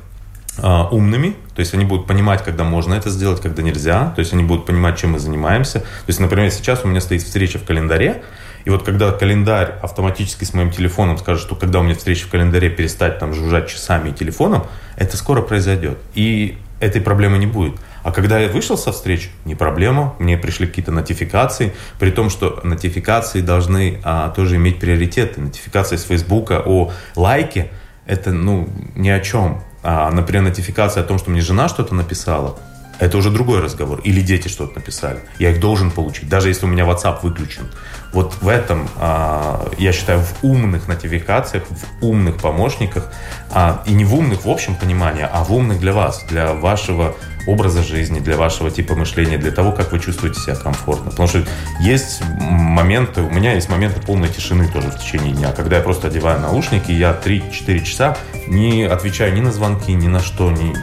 умными, 0.62 1.37
то 1.55 1.61
есть 1.61 1.75
они 1.75 1.85
будут 1.85 2.07
понимать, 2.07 2.42
когда 2.42 2.64
можно 2.64 2.95
это 2.95 3.11
сделать, 3.11 3.40
когда 3.40 3.62
нельзя, 3.62 4.12
то 4.14 4.21
есть 4.21 4.33
они 4.33 4.42
будут 4.42 4.66
понимать, 4.66 4.99
чем 4.99 5.12
мы 5.12 5.19
занимаемся. 5.19 5.81
То 5.81 6.09
есть, 6.09 6.21
например, 6.21 6.51
сейчас 6.51 6.85
у 6.85 6.88
меня 6.88 7.01
стоит 7.01 7.23
встреча 7.23 7.59
в 7.59 7.64
календаре, 7.64 8.23
и 8.66 8.71
вот 8.71 8.83
когда 8.83 9.12
календарь 9.12 9.75
автоматически 9.81 10.45
с 10.45 10.53
моим 10.53 10.73
телефоном 10.73 11.19
скажет, 11.19 11.42
что 11.42 11.55
когда 11.55 11.79
у 11.79 11.83
меня 11.85 11.95
встреча 11.95 12.27
в 12.27 12.31
календаре, 12.31 12.69
перестать 12.69 13.21
там 13.21 13.33
жужжать 13.33 13.69
часами 13.69 14.11
и 14.11 14.12
телефоном, 14.12 14.66
это 14.97 15.16
скоро 15.16 15.40
произойдет. 15.40 15.99
И 16.14 16.59
этой 16.81 17.01
проблемы 17.01 17.38
не 17.38 17.47
будет. 17.47 17.77
А 18.03 18.11
когда 18.11 18.40
я 18.40 18.49
вышел 18.49 18.77
со 18.77 18.90
встречи, 18.90 19.31
не 19.45 19.55
проблема, 19.55 20.14
мне 20.19 20.37
пришли 20.37 20.66
какие-то 20.66 20.90
нотификации, 20.90 21.75
при 22.01 22.11
том, 22.11 22.29
что 22.29 22.61
нотификации 22.64 23.40
должны 23.40 24.01
а, 24.03 24.31
тоже 24.31 24.57
иметь 24.57 24.81
приоритеты. 24.81 25.40
Нотификации 25.40 25.97
с 25.97 26.03
Фейсбука 26.03 26.61
о 26.64 26.92
лайке– 27.14 27.71
это 28.07 28.33
ну, 28.33 28.69
ни 28.95 29.09
о 29.09 29.21
чем. 29.21 29.62
А, 29.88 30.11
например, 30.11 30.42
нотификация 30.42 31.05
о 31.05 31.07
том, 31.07 31.16
что 31.16 31.31
мне 31.31 31.40
жена 31.40 31.68
что-то 31.68 31.94
написала, 31.94 32.59
это 32.99 33.18
уже 33.18 33.31
другой 33.31 33.61
разговор. 33.61 34.01
Или 34.01 34.20
дети 34.20 34.49
что-то 34.49 34.75
написали. 34.75 35.20
Я 35.38 35.51
их 35.51 35.61
должен 35.61 35.92
получить, 35.92 36.29
даже 36.29 36.49
если 36.49 36.66
у 36.66 36.68
меня 36.68 36.83
WhatsApp 36.83 37.20
выключен. 37.22 37.68
Вот 38.12 38.35
в 38.40 38.49
этом, 38.49 38.88
а, 38.96 39.70
я 39.79 39.92
считаю, 39.92 40.18
в 40.18 40.42
умных 40.42 40.88
нотификациях, 40.88 41.62
в 41.70 42.05
умных 42.05 42.38
помощниках, 42.38 43.12
а, 43.53 43.85
и 43.87 43.92
не 43.92 44.05
в 44.05 44.12
умных 44.16 44.44
в 44.44 44.51
общем 44.51 44.75
понимании, 44.75 45.25
а 45.31 45.44
в 45.44 45.53
умных 45.53 45.79
для 45.79 45.92
вас, 45.92 46.25
для 46.29 46.53
вашего 46.55 47.14
образа 47.46 47.82
жизни, 47.82 48.20
для 48.20 48.37
вашего 48.37 48.70
типа 48.70 48.94
мышления, 48.94 49.38
для 49.38 49.50
того, 49.50 49.72
как 49.72 49.92
вы 49.92 49.98
чувствуете 49.98 50.40
себя 50.40 50.56
комфортно. 50.56 51.11
Потому 51.11 51.28
что 51.28 51.44
есть 51.80 52.22
моменты, 52.40 53.22
у 53.22 53.30
меня 53.30 53.54
есть 53.54 53.68
моменты 53.68 54.00
полной 54.00 54.28
тишины 54.28 54.68
тоже 54.68 54.90
в 54.90 54.98
течение 54.98 55.32
дня, 55.32 55.52
когда 55.52 55.76
я 55.76 55.82
просто 55.82 56.09
одеваю 56.09 56.40
наушники, 56.40 56.90
я 56.90 57.18
3-4 57.24 57.85
часа 57.85 58.16
не 58.48 58.85
отвечаю 58.85 59.35
ни 59.35 59.40
на 59.40 59.52
звонки, 59.52 59.92
ни 59.92 60.09
на 60.09 60.20
что, 60.20 60.50
ни, 60.50 60.74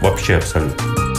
вообще 0.00 0.36
абсолютно. 0.36 1.09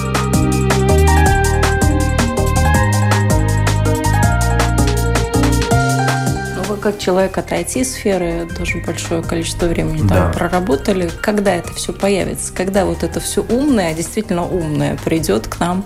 Как 6.82 7.00
человек 7.00 7.38
от 7.38 7.52
IT-сферы 7.52 8.48
тоже 8.58 8.82
большое 8.86 9.24
количество 9.24 9.68
времени 9.68 10.02
да. 10.02 10.16
там 10.16 10.32
проработали. 10.34 11.10
Когда 11.22 11.56
это 11.56 11.74
все 11.74 11.94
появится? 11.94 12.54
Когда 12.54 12.86
вот 12.86 13.04
это 13.04 13.20
все 13.20 13.42
умное, 13.42 13.94
действительно 13.94 14.44
умное, 14.44 14.98
придет 15.06 15.48
к 15.48 15.60
нам 15.60 15.86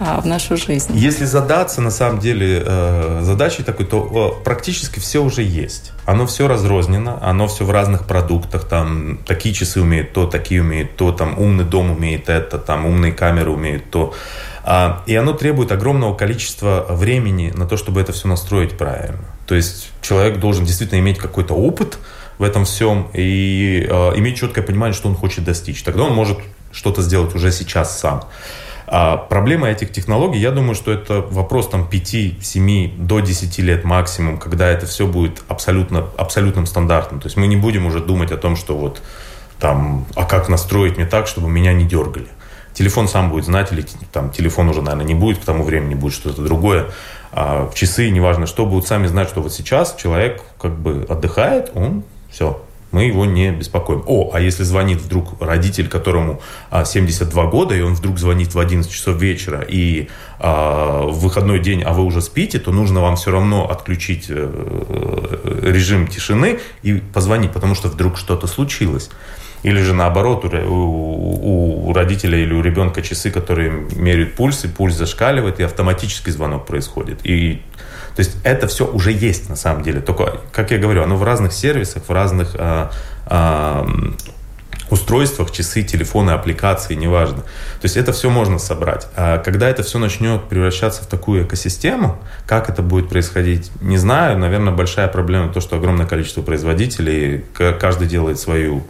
а, 0.00 0.20
в 0.20 0.26
нашу 0.26 0.56
жизнь? 0.56 0.96
Если 0.96 1.26
задаться, 1.26 1.80
на 1.80 1.90
самом 1.90 2.18
деле, 2.18 2.62
э, 2.64 3.20
задачей 3.22 3.62
такой, 3.62 3.86
то 3.86 4.38
э, 4.40 4.44
практически 4.44 4.98
все 4.98 5.22
уже 5.22 5.42
есть. 5.42 5.92
Оно 6.06 6.26
все 6.26 6.48
разрознено, 6.48 7.18
оно 7.22 7.46
все 7.46 7.64
в 7.64 7.70
разных 7.70 8.06
продуктах. 8.06 8.64
Там 8.64 9.18
такие 9.26 9.54
часы 9.54 9.80
умеют 9.80 10.12
то, 10.12 10.26
такие 10.26 10.62
умеют 10.62 10.96
то, 10.96 11.12
там 11.12 11.38
умный 11.38 11.64
дом 11.64 11.90
умеет 11.90 12.28
это, 12.28 12.58
там 12.58 12.86
умные 12.86 13.12
камеры 13.12 13.50
умеют 13.50 13.90
то. 13.90 14.14
А, 14.64 15.02
и 15.06 15.14
оно 15.14 15.32
требует 15.34 15.70
огромного 15.72 16.14
количества 16.14 16.86
времени 16.88 17.52
на 17.54 17.66
то, 17.66 17.76
чтобы 17.76 18.00
это 18.00 18.12
все 18.12 18.26
настроить 18.28 18.76
правильно. 18.78 19.24
То 19.50 19.56
есть 19.56 19.90
человек 20.00 20.38
должен 20.38 20.64
действительно 20.64 21.00
иметь 21.00 21.18
какой-то 21.18 21.54
опыт 21.54 21.98
в 22.38 22.44
этом 22.44 22.64
всем 22.64 23.10
и 23.12 23.84
э, 23.84 23.92
иметь 24.14 24.36
четкое 24.36 24.62
понимание, 24.62 24.94
что 24.94 25.08
он 25.08 25.16
хочет 25.16 25.42
достичь. 25.42 25.82
Тогда 25.82 26.04
он 26.04 26.14
может 26.14 26.38
что-то 26.70 27.02
сделать 27.02 27.34
уже 27.34 27.50
сейчас 27.50 27.98
сам. 27.98 28.22
А 28.86 29.16
проблема 29.16 29.68
этих 29.68 29.90
технологий, 29.90 30.38
я 30.38 30.52
думаю, 30.52 30.76
что 30.76 30.92
это 30.92 31.22
вопрос 31.22 31.68
там 31.68 31.88
5, 31.88 32.34
7, 32.40 32.96
до 33.04 33.18
10 33.18 33.58
лет 33.58 33.82
максимум, 33.82 34.38
когда 34.38 34.68
это 34.68 34.86
все 34.86 35.08
будет 35.08 35.42
абсолютно, 35.48 36.06
абсолютным 36.16 36.66
стандартом. 36.66 37.18
То 37.18 37.26
есть 37.26 37.36
мы 37.36 37.48
не 37.48 37.56
будем 37.56 37.86
уже 37.86 37.98
думать 37.98 38.30
о 38.30 38.36
том, 38.36 38.54
что 38.54 38.76
вот 38.76 39.02
там, 39.58 40.06
а 40.14 40.26
как 40.26 40.48
настроить 40.48 40.96
мне 40.96 41.06
так, 41.06 41.26
чтобы 41.26 41.48
меня 41.48 41.72
не 41.72 41.86
дергали. 41.86 42.28
Телефон 42.80 43.08
сам 43.08 43.28
будет 43.28 43.44
знать, 43.44 43.72
или 43.72 43.84
там 44.10 44.30
телефон 44.30 44.70
уже, 44.70 44.80
наверное, 44.80 45.04
не 45.04 45.12
будет, 45.12 45.36
к 45.36 45.44
тому 45.44 45.64
времени 45.64 45.92
будет 45.92 46.14
что-то 46.14 46.40
другое 46.40 46.86
а 47.30 47.70
часы, 47.74 48.08
неважно 48.08 48.46
что, 48.46 48.64
будут 48.64 48.86
сами 48.86 49.06
знать, 49.06 49.28
что 49.28 49.42
вот 49.42 49.52
сейчас 49.52 49.94
человек 49.96 50.40
как 50.58 50.78
бы 50.78 51.04
отдыхает, 51.06 51.72
он 51.74 52.04
все, 52.30 52.64
мы 52.90 53.04
его 53.04 53.26
не 53.26 53.50
беспокоим. 53.50 54.02
О, 54.06 54.30
а 54.32 54.40
если 54.40 54.62
звонит 54.62 55.02
вдруг 55.02 55.42
родитель, 55.42 55.88
которому 55.88 56.40
72 56.72 57.42
а, 57.42 57.46
года, 57.48 57.74
и 57.74 57.82
он 57.82 57.92
вдруг 57.92 58.18
звонит 58.18 58.54
в 58.54 58.58
11 58.58 58.90
часов 58.90 59.16
вечера, 59.20 59.60
и 59.60 60.08
а, 60.38 61.02
в 61.02 61.18
выходной 61.18 61.58
день, 61.60 61.82
а 61.82 61.92
вы 61.92 62.02
уже 62.02 62.22
спите, 62.22 62.58
то 62.58 62.72
нужно 62.72 63.02
вам 63.02 63.16
все 63.16 63.30
равно 63.30 63.68
отключить 63.68 64.24
э, 64.30 65.60
режим 65.64 66.06
тишины 66.06 66.60
и 66.82 66.94
позвонить, 66.94 67.52
потому 67.52 67.74
что 67.74 67.88
вдруг 67.88 68.16
что-то 68.16 68.46
случилось. 68.46 69.10
Или 69.62 69.82
же 69.82 69.92
наоборот, 69.92 70.44
у, 70.44 71.88
у 71.88 71.92
родителя 71.92 72.38
или 72.38 72.52
у 72.52 72.62
ребенка 72.62 73.02
часы, 73.02 73.30
которые 73.30 73.70
меряют 73.94 74.34
пульс, 74.34 74.64
и 74.64 74.68
пульс 74.68 74.94
зашкаливает, 74.94 75.60
и 75.60 75.62
автоматический 75.62 76.30
звонок 76.30 76.66
происходит. 76.66 77.20
И 77.24 77.62
то 78.16 78.20
есть 78.20 78.36
это 78.42 78.66
все 78.66 78.86
уже 78.86 79.12
есть 79.12 79.48
на 79.48 79.56
самом 79.56 79.82
деле. 79.82 80.00
Только, 80.00 80.40
как 80.52 80.70
я 80.70 80.78
говорю, 80.78 81.02
оно 81.02 81.16
в 81.16 81.22
разных 81.22 81.52
сервисах, 81.52 82.04
в 82.08 82.12
разных 82.12 82.54
а, 82.58 82.90
а, 83.26 83.86
устройствах, 84.90 85.52
часы, 85.52 85.82
телефоны, 85.82 86.32
аппликации, 86.32 86.94
неважно. 86.94 87.42
То 87.42 87.84
есть 87.84 87.96
это 87.96 88.12
все 88.12 88.28
можно 88.28 88.58
собрать. 88.58 89.06
А 89.16 89.38
когда 89.38 89.68
это 89.68 89.82
все 89.82 89.98
начнет 89.98 90.44
превращаться 90.48 91.02
в 91.02 91.06
такую 91.06 91.44
экосистему, 91.44 92.18
как 92.46 92.68
это 92.68 92.82
будет 92.82 93.08
происходить, 93.08 93.70
не 93.80 93.96
знаю. 93.96 94.38
Наверное, 94.38 94.72
большая 94.72 95.08
проблема 95.08 95.52
то, 95.52 95.60
что 95.60 95.76
огромное 95.76 96.06
количество 96.06 96.42
производителей, 96.42 97.44
каждый 97.78 98.08
делает 98.08 98.38
свою 98.38 98.84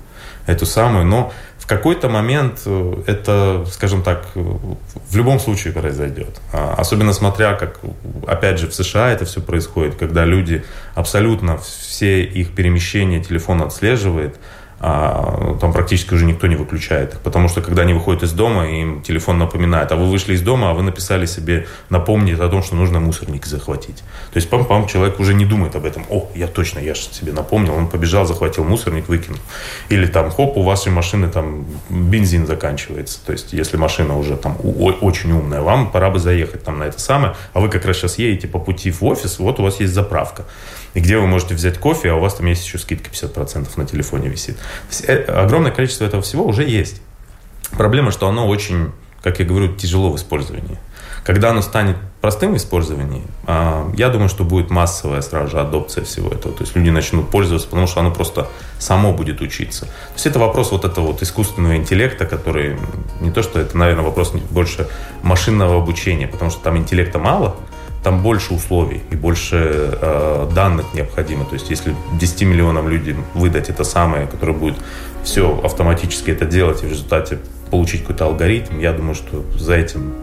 эту 0.51 0.67
самую, 0.67 1.05
но 1.07 1.33
в 1.59 1.67
какой-то 1.67 2.09
момент 2.09 2.63
э, 2.67 3.03
это, 3.07 3.65
скажем 3.71 4.03
так, 4.03 4.27
в 4.35 5.17
любом 5.17 5.39
случае 5.39 5.73
произойдет. 5.73 6.41
А, 6.53 6.75
особенно 6.77 7.13
смотря, 7.13 7.55
как, 7.55 7.81
опять 8.27 8.59
же, 8.59 8.67
в 8.67 8.75
США 8.75 9.11
это 9.11 9.25
все 9.25 9.41
происходит, 9.41 9.95
когда 9.95 10.25
люди 10.25 10.65
абсолютно 10.95 11.59
все 11.59 12.23
их 12.25 12.55
перемещения 12.55 13.23
телефон 13.23 13.63
отслеживает, 13.63 14.37
там 14.81 15.73
практически 15.75 16.14
уже 16.14 16.25
никто 16.25 16.47
не 16.47 16.57
выключает 16.57 17.12
их, 17.12 17.21
потому 17.21 17.49
что 17.49 17.61
когда 17.61 17.83
они 17.83 17.93
выходят 17.93 18.23
из 18.23 18.33
дома, 18.33 18.66
им 18.66 19.03
телефон 19.03 19.38
напоминает, 19.38 19.93
а 19.93 19.97
вы 19.97 20.07
вышли 20.07 20.33
из 20.33 20.40
дома, 20.40 20.71
а 20.71 20.75
вы 20.75 20.83
написали 20.83 21.27
себе 21.27 21.66
напомнить 21.90 22.40
о 22.40 22.49
том, 22.49 22.62
что 22.62 22.77
нужно 22.77 22.99
мусорник 22.99 23.45
захватить. 23.45 23.99
То 24.33 24.37
есть 24.37 24.49
пам-пам, 24.51 24.88
человек 24.88 25.21
уже 25.21 25.35
не 25.35 25.45
думает 25.45 25.77
об 25.77 25.85
этом. 25.85 26.05
О, 26.09 26.31
я 26.35 26.47
точно, 26.47 26.79
я 26.79 26.95
же 26.95 27.03
себе 27.03 27.33
напомнил, 27.33 27.75
он 27.75 27.88
побежал, 27.88 28.25
захватил 28.25 28.64
мусорник, 28.64 29.09
выкинул. 29.09 29.38
Или 29.90 30.07
там, 30.07 30.31
хоп, 30.31 30.57
у 30.57 30.62
вашей 30.62 30.90
машины 30.93 31.29
там 31.29 31.66
бензин 31.90 32.47
заканчивается. 32.47 33.19
То 33.27 33.33
есть 33.33 33.53
если 33.53 33.77
машина 33.77 34.16
уже 34.16 34.38
там 34.38 34.57
очень 34.62 35.31
умная, 35.33 35.61
вам 35.61 35.90
пора 35.90 36.09
бы 36.09 36.19
заехать 36.19 36.64
там 36.64 36.79
на 36.79 36.85
это 36.85 36.99
самое, 36.99 37.35
а 37.53 37.61
вы 37.61 37.69
как 37.69 37.85
раз 37.85 37.99
сейчас 37.99 38.19
едете 38.19 38.49
по 38.49 38.59
пути 38.59 38.90
в 38.90 39.05
офис, 39.05 39.38
вот 39.38 39.61
у 39.61 39.62
вас 39.62 39.79
есть 39.81 39.93
заправка 39.93 40.47
и 40.94 41.00
где 41.00 41.18
вы 41.18 41.26
можете 41.26 41.55
взять 41.55 41.79
кофе, 41.79 42.11
а 42.11 42.14
у 42.14 42.20
вас 42.20 42.35
там 42.35 42.46
есть 42.46 42.64
еще 42.64 42.79
скидка 42.79 43.11
50% 43.11 43.68
на 43.76 43.87
телефоне 43.87 44.29
висит. 44.29 44.59
Э, 45.07 45.22
огромное 45.24 45.70
количество 45.70 46.05
этого 46.05 46.22
всего 46.22 46.44
уже 46.44 46.64
есть. 46.64 47.00
Проблема, 47.72 48.11
что 48.11 48.29
оно 48.29 48.48
очень, 48.48 48.92
как 49.22 49.38
я 49.38 49.44
говорю, 49.44 49.74
тяжело 49.74 50.11
в 50.11 50.16
использовании. 50.16 50.79
Когда 51.24 51.50
оно 51.50 51.61
станет 51.61 51.96
простым 52.20 52.55
в 52.55 52.57
использовании, 52.57 53.22
а, 53.46 53.90
я 53.94 54.09
думаю, 54.09 54.29
что 54.29 54.42
будет 54.42 54.70
массовая 54.70 55.20
сразу 55.20 55.50
же 55.50 55.61
адопция 55.61 56.05
всего 56.05 56.31
этого. 56.31 56.55
То 56.55 56.62
есть 56.62 56.74
люди 56.74 56.90
начнут 56.90 57.31
пользоваться, 57.31 57.68
потому 57.68 57.87
что 57.87 58.00
оно 58.00 58.11
просто 58.11 58.48
само 58.79 59.12
будет 59.12 59.40
учиться. 59.40 59.85
То 59.85 60.14
есть 60.14 60.26
это 60.26 60.38
вопрос 60.38 60.72
вот 60.72 60.85
этого 60.85 61.09
вот 61.09 61.22
искусственного 61.22 61.76
интеллекта, 61.76 62.24
который 62.24 62.79
не 63.20 63.31
то, 63.31 63.42
что 63.42 63.61
это, 63.61 63.76
наверное, 63.76 64.05
вопрос 64.05 64.33
больше 64.50 64.88
машинного 65.22 65.76
обучения, 65.76 66.26
потому 66.26 66.50
что 66.50 66.61
там 66.62 66.79
интеллекта 66.79 67.18
мало, 67.18 67.57
там 68.03 68.23
больше 68.23 68.55
условий 68.55 69.03
и 69.11 69.17
больше 69.17 69.99
э, 70.01 70.51
данных 70.55 70.87
необходимо. 70.95 71.45
То 71.45 71.55
есть 71.55 71.71
если 71.71 71.95
10 72.19 72.43
миллионам 72.43 72.89
людей 72.89 73.15
выдать 73.35 73.69
это 73.69 73.85
самое, 73.85 74.27
которое 74.27 74.55
будет 74.55 74.77
все 75.23 75.61
автоматически 75.63 76.31
это 76.31 76.47
делать 76.47 76.83
и 76.83 76.87
в 76.87 76.91
результате 76.91 77.39
получить 77.71 78.03
какой-то 78.03 78.25
алгоритм, 78.25 78.79
я 78.79 78.93
думаю, 78.93 79.15
что 79.15 79.45
за 79.59 79.75
этим 79.75 80.15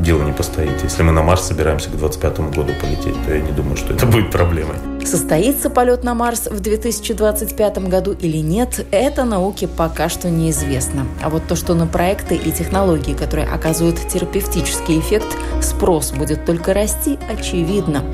дело 0.00 0.22
не 0.22 0.32
постоит. 0.32 0.82
Если 0.82 1.02
мы 1.02 1.12
на 1.12 1.22
Марс 1.22 1.42
собираемся 1.42 1.88
к 1.88 1.96
2025 1.96 2.54
году 2.54 2.72
полететь, 2.80 3.16
то 3.26 3.34
я 3.34 3.40
не 3.40 3.52
думаю, 3.52 3.76
что 3.76 3.92
это 3.92 4.06
будет 4.06 4.30
проблемой. 4.30 4.76
Состоится 5.04 5.70
полет 5.70 6.04
на 6.04 6.14
Марс 6.14 6.46
в 6.46 6.60
2025 6.60 7.78
году 7.88 8.12
или 8.12 8.38
нет, 8.38 8.86
это 8.90 9.24
науке 9.24 9.66
пока 9.66 10.08
что 10.08 10.28
неизвестно. 10.30 11.06
А 11.22 11.30
вот 11.30 11.46
то, 11.48 11.56
что 11.56 11.74
на 11.74 11.86
проекты 11.86 12.36
и 12.36 12.52
технологии, 12.52 13.14
которые 13.14 13.48
оказывают 13.48 13.96
терапевтический 14.08 14.98
эффект, 14.98 15.28
спрос 15.62 16.12
будет 16.12 16.44
только 16.44 16.74
расти, 16.74 17.18
очевидно. 17.30 18.04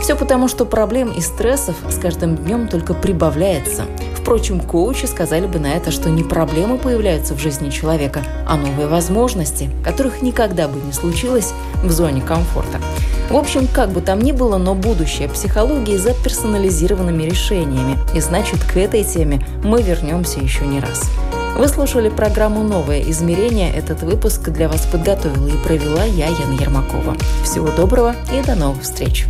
Все 0.00 0.16
потому, 0.16 0.48
что 0.48 0.64
проблем 0.64 1.10
и 1.12 1.20
стрессов 1.20 1.76
с 1.88 1.98
каждым 1.98 2.36
днем 2.36 2.68
только 2.68 2.94
прибавляется. 2.94 3.84
Впрочем, 4.14 4.60
коучи 4.60 5.06
сказали 5.06 5.46
бы 5.46 5.58
на 5.58 5.68
это, 5.68 5.90
что 5.90 6.10
не 6.10 6.24
проблемы 6.24 6.78
появляются 6.78 7.34
в 7.34 7.38
жизни 7.38 7.70
человека, 7.70 8.22
а 8.46 8.56
новые 8.56 8.88
возможности, 8.88 9.70
которых 9.84 10.22
никогда 10.22 10.66
бы 10.66 10.80
не 10.80 10.92
случилось 10.92 11.52
в 11.84 11.90
зоне 11.90 12.22
комфорта. 12.22 12.80
В 13.30 13.36
общем, 13.36 13.66
как 13.66 13.90
бы 13.90 14.00
там 14.00 14.20
ни 14.20 14.32
было, 14.32 14.56
но 14.56 14.74
будущее 14.74 15.28
психологии 15.28 15.96
за 15.96 16.12
персонализированными 16.12 17.22
решениями. 17.24 17.98
И 18.14 18.20
значит, 18.20 18.64
к 18.64 18.76
этой 18.76 19.04
теме 19.04 19.44
мы 19.64 19.82
вернемся 19.82 20.40
еще 20.40 20.66
не 20.66 20.80
раз. 20.80 21.10
Вы 21.56 21.68
слушали 21.68 22.10
программу 22.10 22.62
«Новое 22.62 23.00
измерение». 23.10 23.72
Этот 23.72 24.02
выпуск 24.02 24.50
для 24.50 24.68
вас 24.68 24.84
подготовила 24.84 25.48
и 25.48 25.56
провела 25.64 26.04
я, 26.04 26.26
Яна 26.26 26.60
Ермакова. 26.60 27.16
Всего 27.44 27.70
доброго 27.70 28.14
и 28.30 28.42
до 28.44 28.54
новых 28.56 28.82
встреч! 28.82 29.26